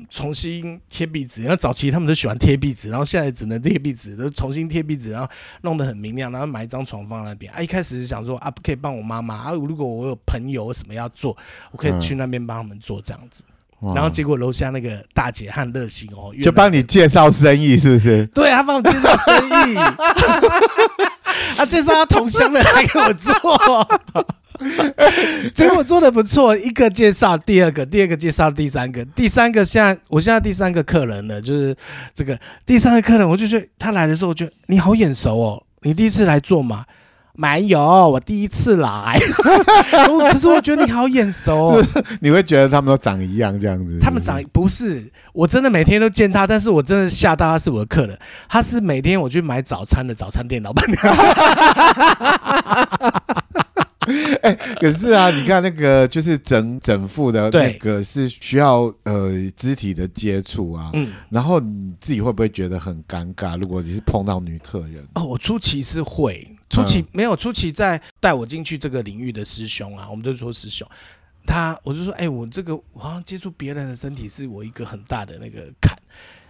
[0.08, 1.42] 重新贴壁纸。
[1.42, 5.28] 因为早期他们都喜欢贴壁纸，然后现在只能贴壁纸，都重新贴壁纸，然后
[5.62, 7.52] 弄得很明亮，然后买一张床放在那边。
[7.52, 11.36] 啊，一开始是想说啊，不可以帮我妈妈啊，如果我有朋友什么要做，
[11.70, 13.42] 我可以去那边帮他们做这样子。
[13.96, 18.24] 然后结果楼下那个大姐很热心哦，就帮你介绍生意，是不是？
[18.26, 19.74] 对，他帮我介绍生意，
[21.57, 23.32] 啊介绍他同乡的来给我做。
[25.55, 31.74] 结果做的不错，一个介绍第二个，第二个介绍第三个，第三个现在我现在第三个客人了，就是
[32.14, 36.84] 这个第三个客人，我就觉得他来的时候，我觉得你好眼熟哦，你第一次来做嘛？
[37.43, 39.18] 没有，我第一次来。
[40.30, 41.84] 可是我觉得你好眼熟哦，
[42.22, 43.99] 你会觉得他们都长一样这样子？
[44.01, 48.16] 他们长不是，我真的每天都见他，但是我真的吓到他是我的客人，
[48.49, 51.03] 他是每天我去买早餐的早餐店老板娘。
[54.43, 63.57] 哎、欸，可是啊，你看那个就是整整副的那个是需要呃肢体的接触啊，嗯，然后你自己会不会觉得很尴尬？
[63.59, 70.89] 如果你是碰到女客人哦，我初期是会，初期、嗯、没有初期在带我进去这个领域的师兄啊，我们都说师兄，
[71.45, 75.95] 他我就说，哎、欸，我这个我好像接触别人的身体是我一个很大的那个坎，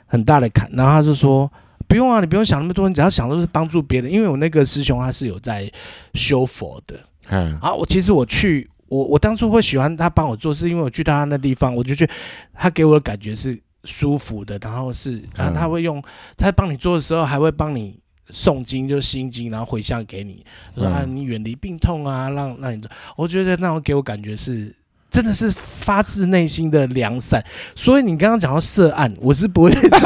[0.07, 1.51] 很大的坎，然后他就说
[1.89, 5.70] 不用啊，你不用想那么多，你只要想都是帮助别人，因为我那个师兄他是有在
[6.14, 6.99] 修佛的。
[7.29, 12.12] 嗯，啊，我其实我去，我我当初会喜欢他帮我做，是因为我去到他那地方，我就觉得
[12.55, 16.03] 他给我的感觉是舒服的，然后是他他会用
[16.37, 17.99] 他帮你做的时候，还会帮你
[18.33, 20.45] 诵经，就是心经，然后回向给你，
[20.76, 24.74] 说啊你远离病痛啊，让让你做，我觉得那种给我感觉是。
[25.12, 27.45] 真的是发自内心的良善，
[27.76, 29.99] 所以你刚刚讲到涉案，我是不会 知道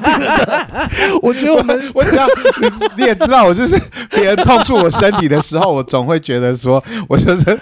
[0.00, 0.78] 这个的。
[1.22, 2.10] 我觉得我们， 我你
[2.98, 3.76] 你也知道，我就是
[4.10, 7.60] 别人碰触我身体的时候，我总会觉得说，我就是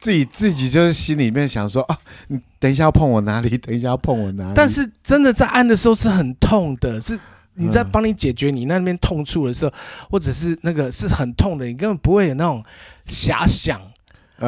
[0.00, 3.58] 自己自己就是心里面想说啊，你等一下要碰我哪里？
[3.58, 4.52] 等一下要碰我哪里？
[4.56, 7.20] 但是真的在按的时候是很痛的，是
[7.56, 9.72] 你在帮你解决你那边痛处的时候，
[10.10, 12.64] 或者是那个是很痛的，你根本不会有那种
[13.06, 13.80] 遐想。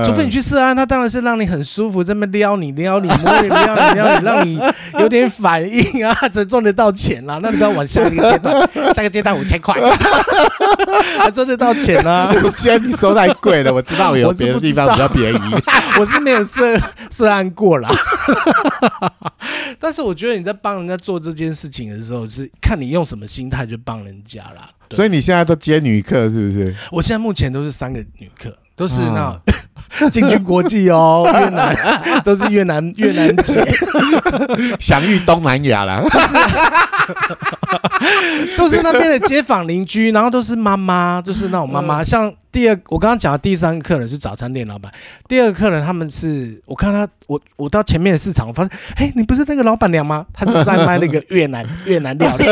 [0.05, 4.61] 除非你去涉案，他当然是让你很舒服，这么撩你、撩你、摸你、撩你、撩你，让你
[5.01, 7.39] 有点反应啊，才赚得到钱啦。
[7.43, 8.55] 那你不要往下一个阶段，
[8.95, 9.74] 下个阶段五千块，
[11.18, 12.30] 还赚得到钱啊？
[12.45, 15.39] 五千你收太贵了，我知道有别的地方比较便宜，
[15.99, 16.78] 我是没有涉
[17.11, 17.89] 涉案过啦。
[19.80, 24.68] 但是我觉得你在帮人家做这件事情的时候，是看你用什么心态去帮人家啦。
[24.91, 26.74] 所以你现在都接女客是不是？
[26.93, 28.55] 我现在目前都是三个女客。
[28.78, 29.36] 都是那
[30.12, 31.76] 进军国际哦，越南
[32.24, 33.59] 都是越南越南籍，
[34.80, 36.03] 享誉东南亚了，
[38.57, 42.32] 都是那边的街坊邻居，然后都是妈妈，就是那种妈妈，像。
[42.51, 44.91] 第二，我刚刚讲的第三个客人是早餐店老板。
[45.28, 50.24] 第二个客人，他们是我看他，我我到前面的市场，我发现，嘿，你不是那个老板娘吗？
[50.32, 52.47] 他是在卖那个越南越南料理。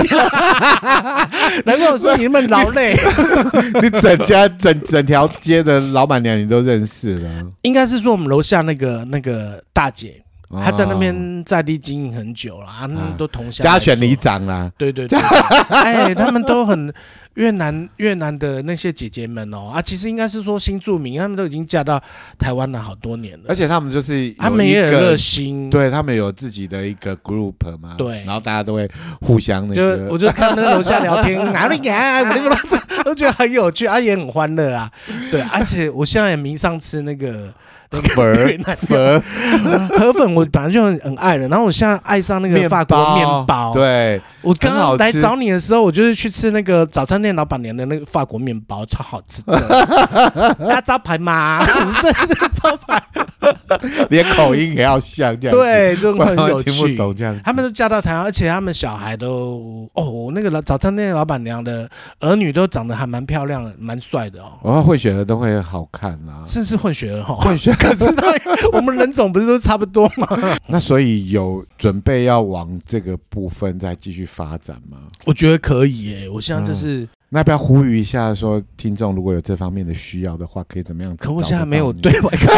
[1.64, 2.95] 难怪我说你们劳累，
[3.80, 7.26] 你整家整整条街的老板娘你都认识了？
[7.62, 15.18] 应该是说我们楼下那个那个大姐，她在那边在地经营很久了，他们都同乡，家选里长啦，对对 对，
[15.70, 16.93] 哎，他们都很。
[17.37, 22.03] 越南越南的那些姐姐们哦啊，其实应该是说新住民，他们都已经嫁到
[22.39, 32.20] 台湾了好多年了，而且他们就是他们也很热心，对他们有自己的一个 group 嘛，对，然后大家都会互相那个，就我就看他们楼下聊天， 哪里呀，
[33.05, 34.91] 我觉得很有趣，啊也很欢乐啊，
[35.30, 37.53] 对，而且我现在也迷上吃那个。
[37.91, 39.22] 那个粉粉
[39.89, 41.49] 河粉，我本来就很很爱的。
[41.49, 43.72] 然后我现在爱上那个法国面包。
[43.72, 49.57] 对，我刚刚来找你的时候，我就是去吃那个早餐店老板娘的那个法国面包，超好吃的。
[50.68, 53.03] 大招牌嘛，对对招牌，
[54.11, 55.57] 连口音也要像这样。
[55.57, 56.70] 对，就很有趣。
[56.70, 57.39] 听不懂这样。
[57.45, 61.89] 他们都嫁到台湾，而且他们小孩都哦，那个老早餐店老板娘的
[62.20, 64.53] 儿女都长得还蛮漂亮的，蛮帅的哦。
[64.62, 67.76] 哦，混血儿都会好看啊，甚至混血儿哈，混血。
[67.79, 68.05] 可是
[68.72, 70.27] 我们人种不是都差不多吗？
[70.68, 74.99] 那所以有准备要往这个部分再继续发展吗？
[75.24, 76.29] 我觉得可以耶。
[76.29, 81.14] 我现在就是、嗯、那要不要呼吁一下，说听众如果有这方面的需要的话，可以怎么样？
[81.18, 82.49] 可我现在没有对外开，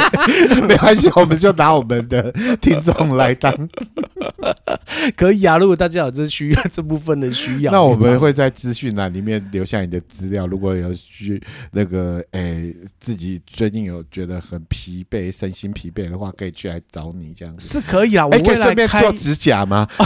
[0.66, 3.52] 没关系，我们就拿我们的听众来当。
[5.16, 10.46] 可以啊，如果大家有这需要这部分的需要，那我们会在资讯栏里面留下你的资料。
[10.46, 11.38] 如果有需
[11.70, 17.68] 那个诶、欸，自己最近有觉得很疲惫、身心疲惫的话，可以去来找你这样子。
[17.68, 19.86] 是可以啊，我会顺便做指甲吗？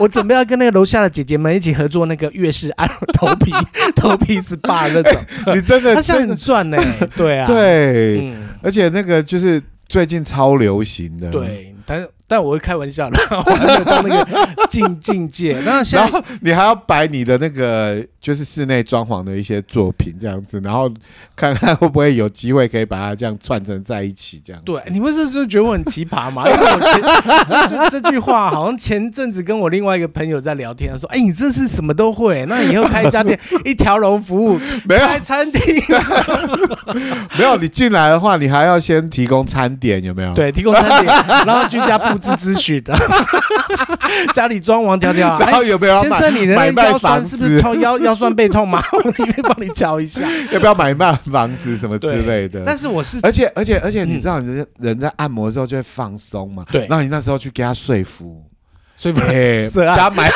[0.00, 3.52] 我准备要跟那个楼下的姐姐们一起合作那个月式按头皮
[3.94, 5.54] 头皮 SPA 那种。
[5.54, 7.08] 你真的，他现在很赚呢、欸。
[7.14, 11.30] 对啊，对，嗯、而且那个就是最近超流行的。
[11.30, 11.68] 对。
[11.84, 15.60] 但但我会开玩笑的，我还没有到那个境境界。
[15.66, 20.90] 那现在 然后你还要摆你的那个就是室内装潢的一些作品这样子，然后
[21.36, 24.62] 看看会不会有机会可以把它这样串成在一起这样。
[24.64, 26.44] 对，你不是就觉得我很奇葩吗？
[26.48, 27.02] 因为我前
[27.50, 32.46] 这这这句话好像前阵子跟我另外一个朋友在聊天，说：“哎，你这是什么都会？
[32.46, 34.58] 那以后开一家店，一条龙服务，
[34.88, 35.82] 没有开餐厅，
[37.36, 40.32] 没有你进来的话，你还要先提供餐点，有没有？
[40.32, 41.06] 对，提供餐点，
[41.44, 42.96] 然后居家布置咨询的，
[44.32, 47.78] 家里装王条条， 然后有没有先生，你的腰酸是不是痛？
[47.80, 48.82] 腰腰酸背痛吗？
[49.04, 52.62] 我这边帮你瞧一下，要不要买卖房子什么之类的？
[52.64, 56.64] 但是我是，而且而且而且，你知道，人人在按摩的时候就会放松嘛？
[56.70, 58.42] 对，然后你那时候去给他说服，
[58.96, 59.20] 说服，
[59.94, 60.30] 加买。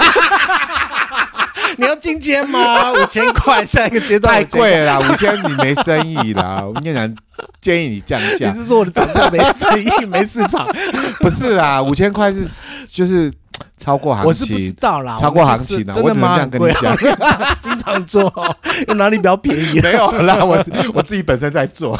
[1.76, 2.92] 你要进阶吗？
[2.92, 6.62] 五千块，下一个阶段太贵了，五千你没生意啦。
[6.64, 7.14] 我跟你讲，
[7.60, 8.50] 建议你降价。
[8.50, 10.66] 你是说我的长相没生意、没市场？
[11.20, 12.46] 不是啊，五千块是
[12.90, 13.32] 就是
[13.78, 14.28] 超过行情。
[14.28, 16.96] 我是不知道啦，超过行情的，我只能这样跟你讲。
[17.60, 18.32] 经常做，
[18.88, 19.80] 有哪里比较便宜？
[19.80, 20.64] 没有啦，我
[20.94, 21.98] 我自己本身在做。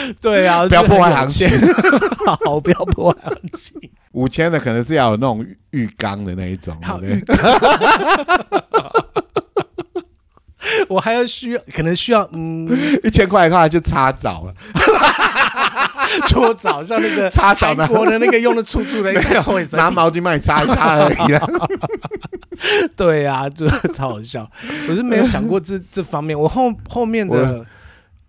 [0.20, 1.48] 对啊，不要破坏行情，
[2.44, 3.90] 好，不要破坏行情。
[4.12, 7.22] 五千的可能是要有那种浴缸的那一种，对。
[10.88, 12.68] 我还要需要，可能需要，嗯，
[13.02, 14.54] 一千块的话就擦澡了，
[16.28, 19.12] 搓澡像那个擦澡的，我的那个用的粗粗的，
[19.72, 21.48] 拿毛巾帮你擦一擦而已啦。
[22.96, 24.48] 对啊，就超好笑。
[24.88, 27.64] 我是没有想过这这方面，我后后面的。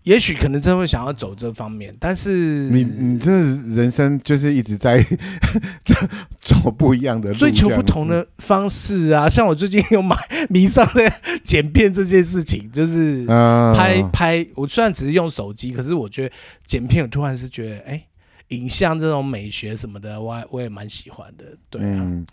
[0.04, 2.32] 也许可能真的会想要走这方面，但是
[2.70, 5.00] 你你这人生就是一直在
[6.42, 9.30] 走不一样的路，追求不同的方式啊。
[9.30, 10.18] 像我最近有买
[10.50, 14.48] 迷上的剪片这件事情，就是拍拍。
[14.56, 16.36] 我虽然只是用手机，可是我觉得
[16.66, 18.04] 剪片，我突然是觉得，哎，
[18.48, 21.46] 影像这种美学什么的，我我也蛮喜欢的。
[21.70, 21.98] 对啊。
[22.00, 22.26] 嗯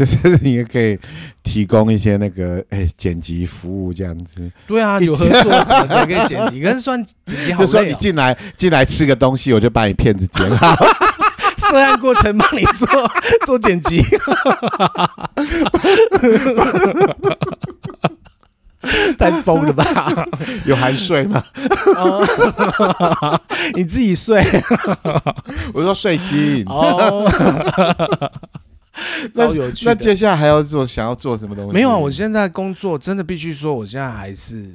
[0.00, 0.98] 就是你也可以
[1.42, 4.50] 提供一些那个哎、欸、剪辑服务这样子。
[4.66, 7.66] 对啊，有合作什么的可以剪辑，可是算剪辑好累、喔。
[7.66, 10.74] 就说你进来进来吃个东西，我就把你片子剪好，
[11.68, 12.88] 涉案过程帮你做
[13.44, 14.02] 做剪辑。
[19.18, 20.26] 太疯了吧？
[20.64, 21.44] 有含税吗？
[23.76, 24.42] 你自己睡。
[25.74, 26.64] 我说税金。
[26.66, 27.30] 哦。
[29.32, 29.92] 超有趣那。
[29.92, 31.72] 那接下来还要做，想要做什么东西？
[31.72, 34.68] 没有啊，我现在工作真的必须说，我现在还是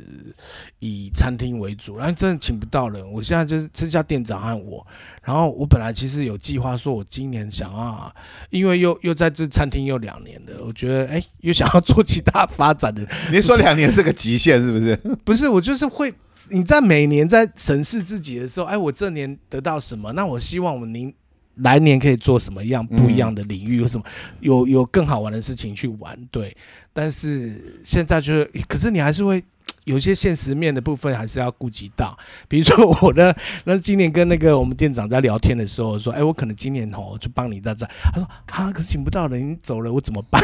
[0.79, 3.11] 以餐厅为主，然后真的请不到人。
[3.11, 4.85] 我现在就是剩下店长和我，
[5.21, 8.15] 然后我本来其实有计划说，我今年想要，
[8.49, 13.05] 因为又又在这餐厅又两年了，我觉得哎，又想要做其他发展的。
[13.31, 14.95] 您说两年是个极限是不是？
[15.25, 16.13] 不是，我就是会
[16.49, 20.13] 你在每年在审视自己的时候，哎，我这年得到什么？
[20.13, 21.13] 那我希望我您。
[21.57, 23.77] 来年可以做什么样不一样的领域？
[23.77, 24.03] 有什么
[24.41, 26.17] 有有更好玩的事情去玩？
[26.29, 26.55] 对，
[26.93, 29.43] 但是现在就是，可是你还是会
[29.85, 32.17] 有些现实面的部分，还是要顾及到。
[32.47, 37.85] 比如说 我的，那今年跟那个我们店长在聊天的时候说，哎，我可能今年哦就帮你在这。
[38.11, 40.41] 他说啊，可是请不到人，你走了我怎么办？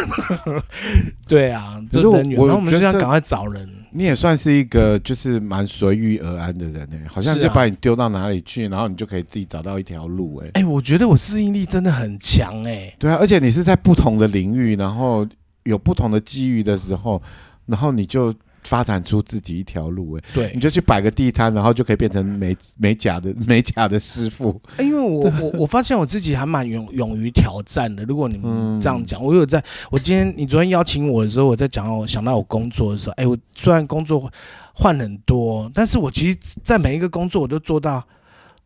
[1.28, 2.22] 对啊，就是我
[2.60, 3.68] 们就要赶快找人。
[3.94, 10.50] 你也算是一个就是蛮随遇而安的人呢、欸，好像就把你丢到哪里去，然后你就可以自己找到一条路哎、欸。
[10.50, 12.96] 哎、欸，我觉得我适应力真的很强哎、欸。
[13.00, 15.28] 对啊，而且你是在不同的领域，然后
[15.64, 17.20] 有不同的机遇的时候，
[17.66, 18.32] 然后你就。
[18.64, 24.62] 发展出自己一条路，哎，对，你就去摆个地摊，然后就可以变成美 美甲的美甲的师傅。
[24.80, 28.04] 因为我我我发现我自己还蛮勇勇于挑战的。
[28.06, 34.32] 如果你们这样讲，我有在，我今天你昨天邀请我的时候，我在讲我想到我工作的时候，哎，我虽然工作
[34.74, 38.04] 换很多，但是我其实在每一个工作我都做到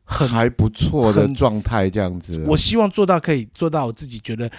[0.03, 2.43] 很还不错的状态，这样子。
[2.47, 4.49] 我希望做到可以做到我自己觉得。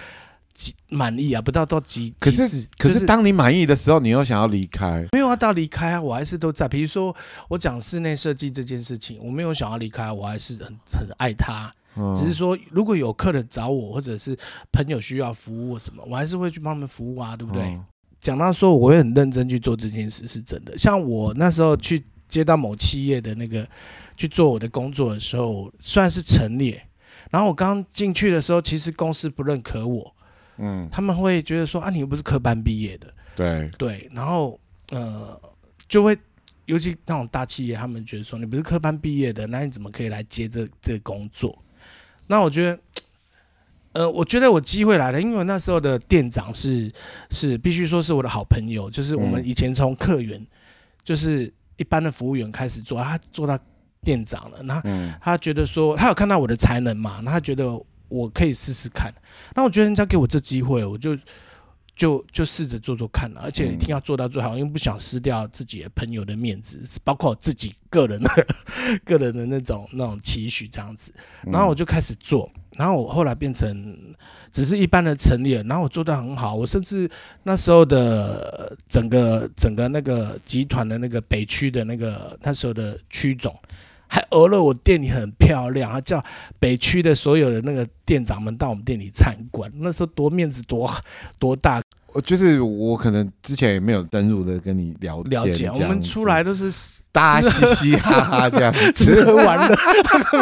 [0.89, 2.13] 满意啊，不到到极。
[2.19, 5.07] 可是，可是当你满意的时候，你又想要离开？
[5.11, 6.67] 没有啊，到离开啊，我还是都在。
[6.67, 7.15] 比如说，
[7.47, 11.73] 我讲室内设计这件事情，我没有想要离开，我还是很很爱他。
[12.15, 14.37] 只是说，如果有客人找我，或者是
[14.71, 17.79] 朋友需要服务什么，我还是会去帮他们服务啊，对不对？
[18.21, 20.77] 讲到说，我会很认真去做这件事，是真的。
[20.77, 23.67] 像我那时候去接到某企业的那个
[24.15, 26.83] 去做我的工作的时候，算是陈列。
[27.31, 30.15] 然后我刚进去的时候，其实公司不认可我。
[30.57, 33.69] 嗯，他们会觉得说啊，你又不是科班毕业的，对。
[33.77, 34.59] 对，然后
[34.91, 35.39] 呃，
[35.87, 36.17] 就会
[36.65, 41.57] 尤其那种大企业，他们觉得说你不是科班毕业的，那你怎么可以来接这这个工作？
[42.27, 42.79] 那我觉得，
[43.93, 46.91] 呃，我觉得我机会来了，因为我那时候的店长是
[47.31, 50.45] 是必须说是我的好朋友，就是我们以前从客源，
[51.03, 53.57] 就是一般的服务员开始做，他做到
[54.01, 54.81] 店长了，那
[55.21, 57.79] 他觉得说他有看到我的才能嘛，那他觉得
[58.09, 59.13] 我可以试试看，
[59.55, 61.17] 那我觉得人家给我这机会，我就。
[61.97, 68.47] 就就试着做做看了，而且一定要做到最好，因为不想失掉自己的朋友的面子，包括自己个人的
[69.03, 71.11] 个人的那种那种期许这样子。
[71.51, 73.97] 然后我就开始做，然后我后来变成
[74.51, 77.09] 只是一般的陈列，然后我做的很好，我甚至
[77.41, 83.59] 那时候的整个整个那个集团的那个北区的那个那时候的区总。
[84.07, 86.23] 还讹了我店里很漂亮，还叫
[86.59, 90.89] 北区的所有的那个店长们到我们店里参观，那时候多面子多
[91.37, 91.81] 多大。
[92.13, 96.71] 我就是我可能之前也没有登入的跟你了了解，我们出来都是
[97.17, 99.75] 大家嘻嘻哈哈这样吃喝玩乐，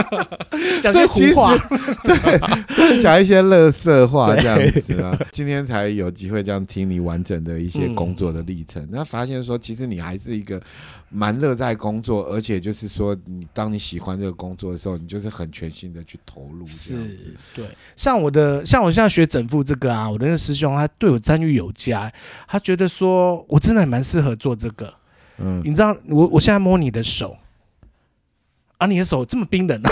[0.84, 1.55] 讲些胡话，
[2.03, 5.17] 对，讲一些乐色话这样子啊。
[5.32, 10.61] 今天才有机会这样听你完整的一些工作的历程，那、嗯、发现说其实你还是一个。
[11.07, 16.65] 蛮乐在工作，而且就是说，你当你喜欢这个工作的时候，你就是很全心的去投入。
[16.65, 16.97] 是，
[17.53, 17.63] 对。
[17.95, 22.11] 像我的，像我现在学整复这个啊，我的那个师兄他对我赞誉有加，
[22.47, 24.93] 他觉得说我真的还蛮适合做这个。
[25.38, 27.36] 嗯，你知道，我我现在摸你的手。
[28.77, 29.89] 啊，你的手这么冰冷啊？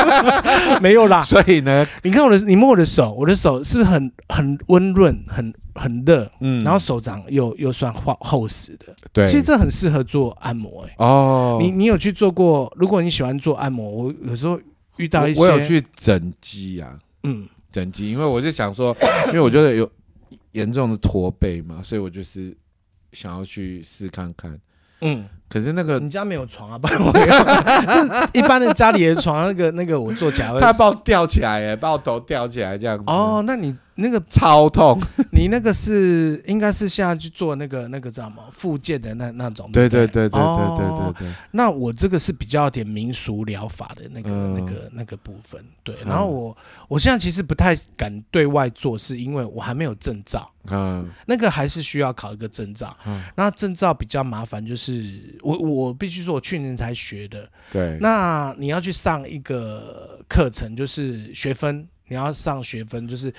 [0.80, 6.26] 没有啦，所以呢，你看我的，你摸我的手，我的手是不是很很温润，很很热？
[6.40, 8.86] 嗯，然后手掌又又算厚厚实的。
[9.12, 11.04] 对，其实这很适合做按摩哎、欸。
[11.04, 12.72] 哦，你你有去做过？
[12.78, 14.58] 如果你喜欢做按摩，我有时候
[14.96, 18.96] 遇到一些，我，我有去整肌啊，嗯，整肌，因为我就想说，
[19.26, 19.86] 因为我觉得有
[20.52, 22.56] 严重的驼背嘛，所以我就是
[23.16, 24.58] 想要去试看看。
[25.00, 25.26] 嗯。
[25.48, 26.76] 可是那个你家没有床啊？
[26.76, 33.04] 不然我 就一般的家里的床，那个那个我坐起来会， 他把我吊起来，哎，把我头吊起来这样子。
[33.06, 35.00] 哦，那你那个超痛，
[35.32, 39.70] 你那个是应该是现在去做那个那个叫什么复健的那那种。
[39.72, 41.34] 对对对对对对对对，对。
[41.50, 45.62] 那我这个是比较点民俗疗法的那个那个那个部分。
[45.82, 46.56] 对，然后我
[46.88, 50.50] 我现在其实不太敢对外做，是因为我还没有证照。
[50.68, 52.96] 嗯，那个还是需要考一个证照。
[53.06, 55.36] 嗯，那证照比较麻烦，就是。
[55.42, 57.48] 我我必须说，我去年才学的。
[57.70, 63.32] 对，那你要去上一个课程，就是学分，你要上学分，就是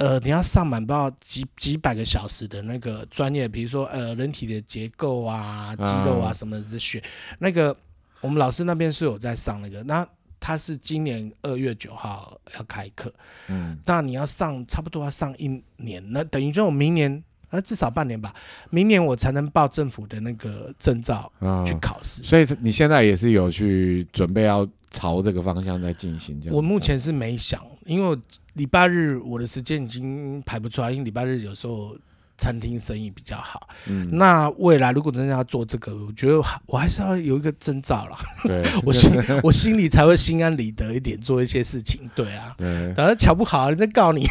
[0.00, 7.02] 呃，你要上满不知道几几百个小时的那个专业，比如说呃，人体的结构啊、肌肉啊什么的学。
[7.38, 7.76] 那个
[8.22, 10.06] 我们老师那边是有在上那个，那
[10.40, 13.12] 他是今年二月九号要开课，
[13.48, 17.22] 嗯，那你要上差不多要上一年，那等于说我明年。
[17.50, 18.32] 啊，至少半年吧，
[18.70, 21.32] 明年我才能报政府的那个证照
[21.66, 22.22] 去考试。
[22.22, 26.40] 哦，所以你现在也是有去准备要朝这个方向在进行？
[26.48, 27.60] 我目前是没想，
[27.90, 28.16] 因为
[28.54, 31.96] 礼拜日我的时间已经排不出来，因为礼拜日有时候。
[32.42, 39.12] 餐厅生意比较好，嗯，那未来如果真的要做这个，我觉得我还是要有一个征兆了，对， 我心
[39.42, 44.26] 我心里才会心安理得一点，做一些事情，对啊，对，反正巧不好，人家告你，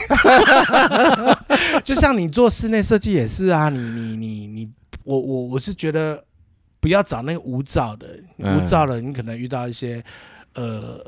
[1.86, 4.70] 就像你做室内设计也是啊，你你你你，
[5.04, 6.26] 我我我是觉得
[6.80, 8.08] 不要找那个无照的，
[8.40, 10.04] 无照的你可能遇到一些
[10.56, 11.00] 呃。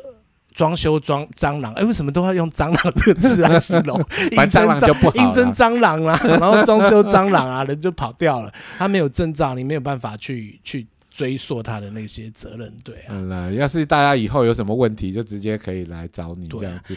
[0.54, 3.98] 装修装蟑螂，哎、欸，为什么都要用蟑螂这个字来形容？
[4.36, 8.52] 反正蟑螂就不好，应征蟑螂啦，然后装修蟑螂啊， 人就跑掉了。
[8.78, 10.88] 他没有证照，你没有办法去去。
[11.14, 13.10] 追溯他的那些责任，对啊。
[13.10, 16.96] 嗯，要是大家以后有什么问题，就直接可以来找你这样子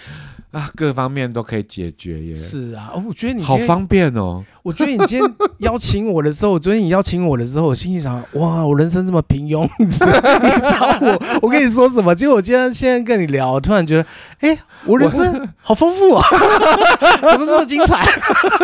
[0.53, 2.37] 啊，啊，各方面都可以解决耶。
[2.37, 4.45] 是啊，哦，我觉得你好方便哦。
[4.65, 10.07] 我觉得你今天邀请我的时候，我昨天你邀请我的时候，我心里想，哇，我人生这么平庸，你找
[11.03, 12.15] 我，我跟你说什么？
[12.15, 14.03] 结果我今天现在跟你聊，我突然觉得，
[14.41, 14.59] 哎、欸。
[14.87, 16.23] 我人生好丰富啊，
[17.33, 18.05] 怎么这么精彩？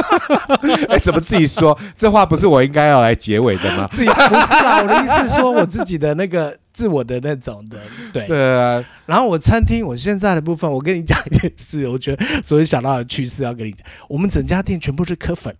[0.90, 1.78] 哎，怎么自己说？
[1.96, 3.88] 这话不是我应该要来结尾的吗？
[3.92, 7.78] 自己不是啊，我的意思是说我自己的那个自我的那种的，
[8.12, 8.84] 对对啊。
[9.06, 15.56] 然后我餐厅我现在的部分，我跟你讲一件事，我觉得昨天想到的趣事要跟你讲，我们整家店全部是柯粉。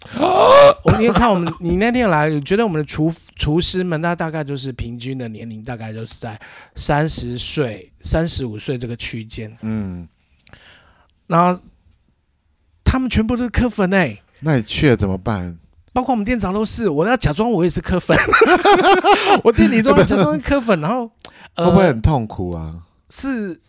[0.16, 6.40] 我那天看我们，你那天来，我觉得我们的厨厨师们，那大概就是平均的年龄，大概就是在
[6.74, 9.54] 三十岁、三十五岁这个区间。
[9.60, 10.08] 嗯，
[11.26, 11.60] 然后
[12.82, 15.58] 他们全部都是柯粉哎，那你去了怎么办？
[15.92, 18.16] 包括我们店长都是，我要假装我也是磕粉，
[19.44, 21.10] 我店里都要假装磕粉，然后、
[21.56, 22.74] 呃、会不会很痛苦啊？
[23.10, 23.60] 是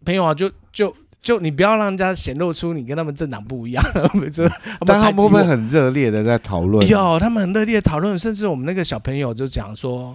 [0.00, 0.94] 没有啊，就就。
[1.24, 3.82] 就你不要让人家显露出你跟他们政党不一样，
[4.86, 6.86] 但他们会不会很热烈的在讨论？
[6.86, 10.14] 有，他们很热烈的讨论，甚至我们那个小朋友就讲说，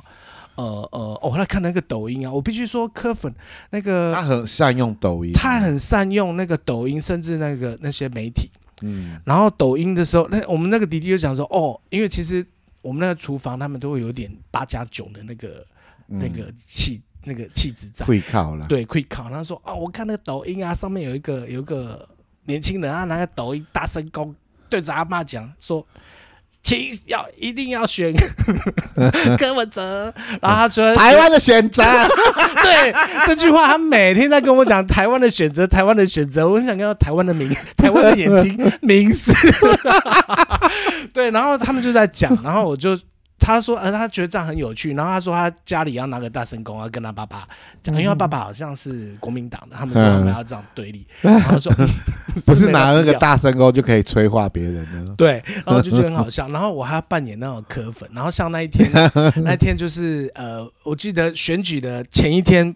[0.53, 3.33] 呃呃，我、哦、来看那个抖音啊，我必须说柯粉
[3.71, 8.51] 那个他很善用抖音，他很善用那个抖音，甚至那个那些媒体，
[8.83, 12.45] 嗯，然后抖音的时候，那我们那个弟弟就讲说，哦，因为其实
[12.83, 15.65] 我们那个厨房他们都会有点八加九的那个。
[16.11, 19.29] 那个气、嗯、那个气质在，会考了，对，会考。
[19.29, 22.09] 他说啊，我看那个抖音啊，上面有一个有一个
[22.45, 24.35] 年轻人啊，拿个抖音大声公
[24.67, 25.85] 对着阿妈讲说。
[26.61, 28.13] 请要一定要选
[29.39, 31.81] 柯文哲，然后他说台湾的选择，
[32.61, 32.93] 对
[33.25, 39.31] 这句话，他每天在跟我讲台湾的选择，台湾的选择，我很想看到台湾的名，台湾的眼睛 名字，
[41.13, 42.99] 对，然后他们就在讲，然后我就。
[43.39, 44.93] 他说：“呃，他觉得这样很有趣。
[44.93, 47.47] 然后他说他家里要拿个大神功，要跟他爸爸
[47.81, 51.07] 讲，因为他爸爸好像是国民党的，他们说我们要这样对立。
[51.21, 51.73] 然后说
[52.45, 55.13] 不是拿那个大神功就可以催化别人的。
[55.15, 56.47] 对，然后就觉得很好笑。
[56.49, 58.07] 然后我还要扮演那种柯粉。
[58.13, 58.89] 然后像那一天，
[59.43, 62.75] 那一天就是呃，我记得选举的前一天，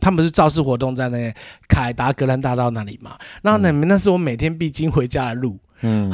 [0.00, 1.34] 他们是造势活动在那
[1.68, 3.16] 凯达格兰大道那里嘛。
[3.42, 5.58] 然后那那是我每天必经回家的路。
[5.82, 6.12] 嗯。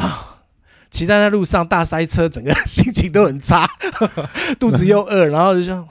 [0.94, 3.68] 骑在那路上大塞车，整个心情都很差，
[4.60, 5.84] 肚子又饿，然后就说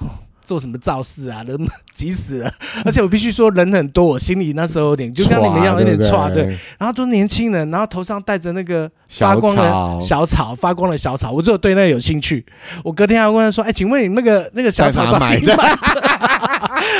[0.45, 1.57] 做什么造势啊，人
[1.93, 2.49] 急死了。
[2.85, 6.57] 而且我必须说人很多，我心里那时候有点就跟你们一样有点差，对，对。
[6.77, 12.45] 然后都年轻人，然后头上戴着那个发光的小草，发光的小草，我只有对那个有兴趣。
[12.81, 15.53] 我隔天还问他说：“哎，请问你那个那个小草买的？”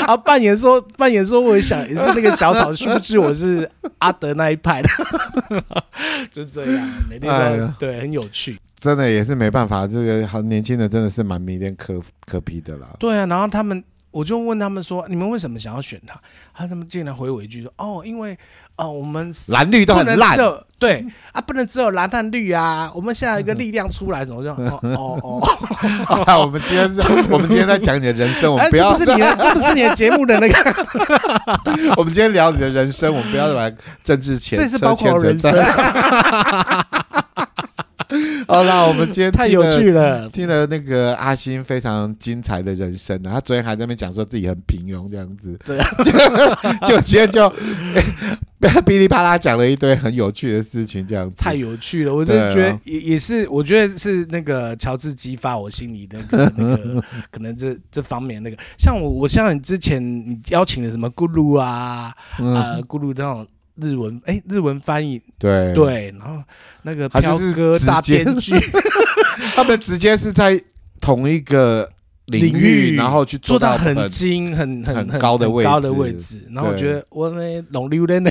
[0.00, 4.88] 然 后扮演说扮演说，我想也是那个小草，殊不知我是阿德那一派的。
[6.32, 8.58] 就这样，每天都、哎、对，很有趣。
[8.78, 12.88] 真的也是没办法，这个好年轻人真的是蛮迷恋科科皮的啦。
[12.98, 16.20] 对啊，然后他们，我就问他们说：“你们为什么想要选他？”
[16.52, 18.36] 他们竟然回我一句说：“哦，因为
[18.76, 20.38] 哦，我们蓝绿都很烂。”
[20.76, 21.02] 对
[21.32, 22.90] 啊，不能只有蓝和绿啊！
[22.94, 26.24] 我们现在有一个力量出来，怎么就哦哦 哦？
[26.26, 26.94] 好， 我们今天，
[27.30, 30.54] 我们今天在讲你的人生，我们不要，这不是你的，这不是你的节目的那个。
[31.96, 33.70] 我们今天聊你的人生，我们不要把
[34.02, 35.54] 政治牵，这是包括人生。
[38.46, 45.78] 好啦，我们今天太有趣了，听了那个阿星非常精彩的人生啊，他昨天还在那边讲说自己很平庸这样子，对。
[45.78, 45.86] 啊，
[46.86, 47.48] 就就今天就
[48.86, 51.34] 噼里啪啦讲了一堆很有趣的事情，这样子。
[51.36, 63.46] 太有趣了，我真的觉得也也是，我觉得是那个乔治激发我心里的那个 那个可能这这方面那个，像我我像你之前你邀请的什么咕噜啊，呃咕噜那种。
[63.76, 66.42] 日文哎、欸，日文翻译对对，然后
[66.82, 68.54] 那个飘哥大编剧，
[69.56, 70.60] 他们直接是在
[71.00, 71.90] 同一个
[72.26, 76.40] 领域，然后去做到很精、很很很高的位高的位置。
[76.52, 78.30] 然后我觉得我那龙溜人呢，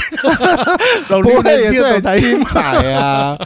[1.10, 3.38] 龙溜的也是很精彩啊，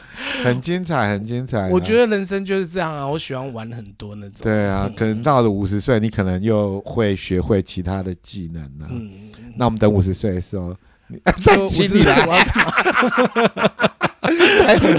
[0.43, 1.67] 很精彩，很精彩。
[1.69, 4.35] 我觉得人生就是这样啊，我喜欢玩很多那种。
[4.43, 8.87] 对啊，可能到了五十岁，你可能又会学会其他的技能了。
[8.91, 9.27] 嗯，
[9.57, 10.75] 那我们等五十岁的时候。
[11.43, 12.25] 再请你来，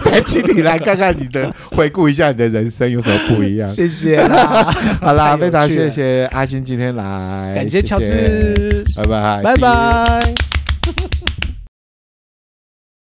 [0.04, 3.68] 再请你来看看你的，回顾一下你的人生有什么不一样。
[3.68, 10.57] 谢谢啦， 好啦，非常谢谢阿星今天来，感谢乔治，拜拜，拜拜。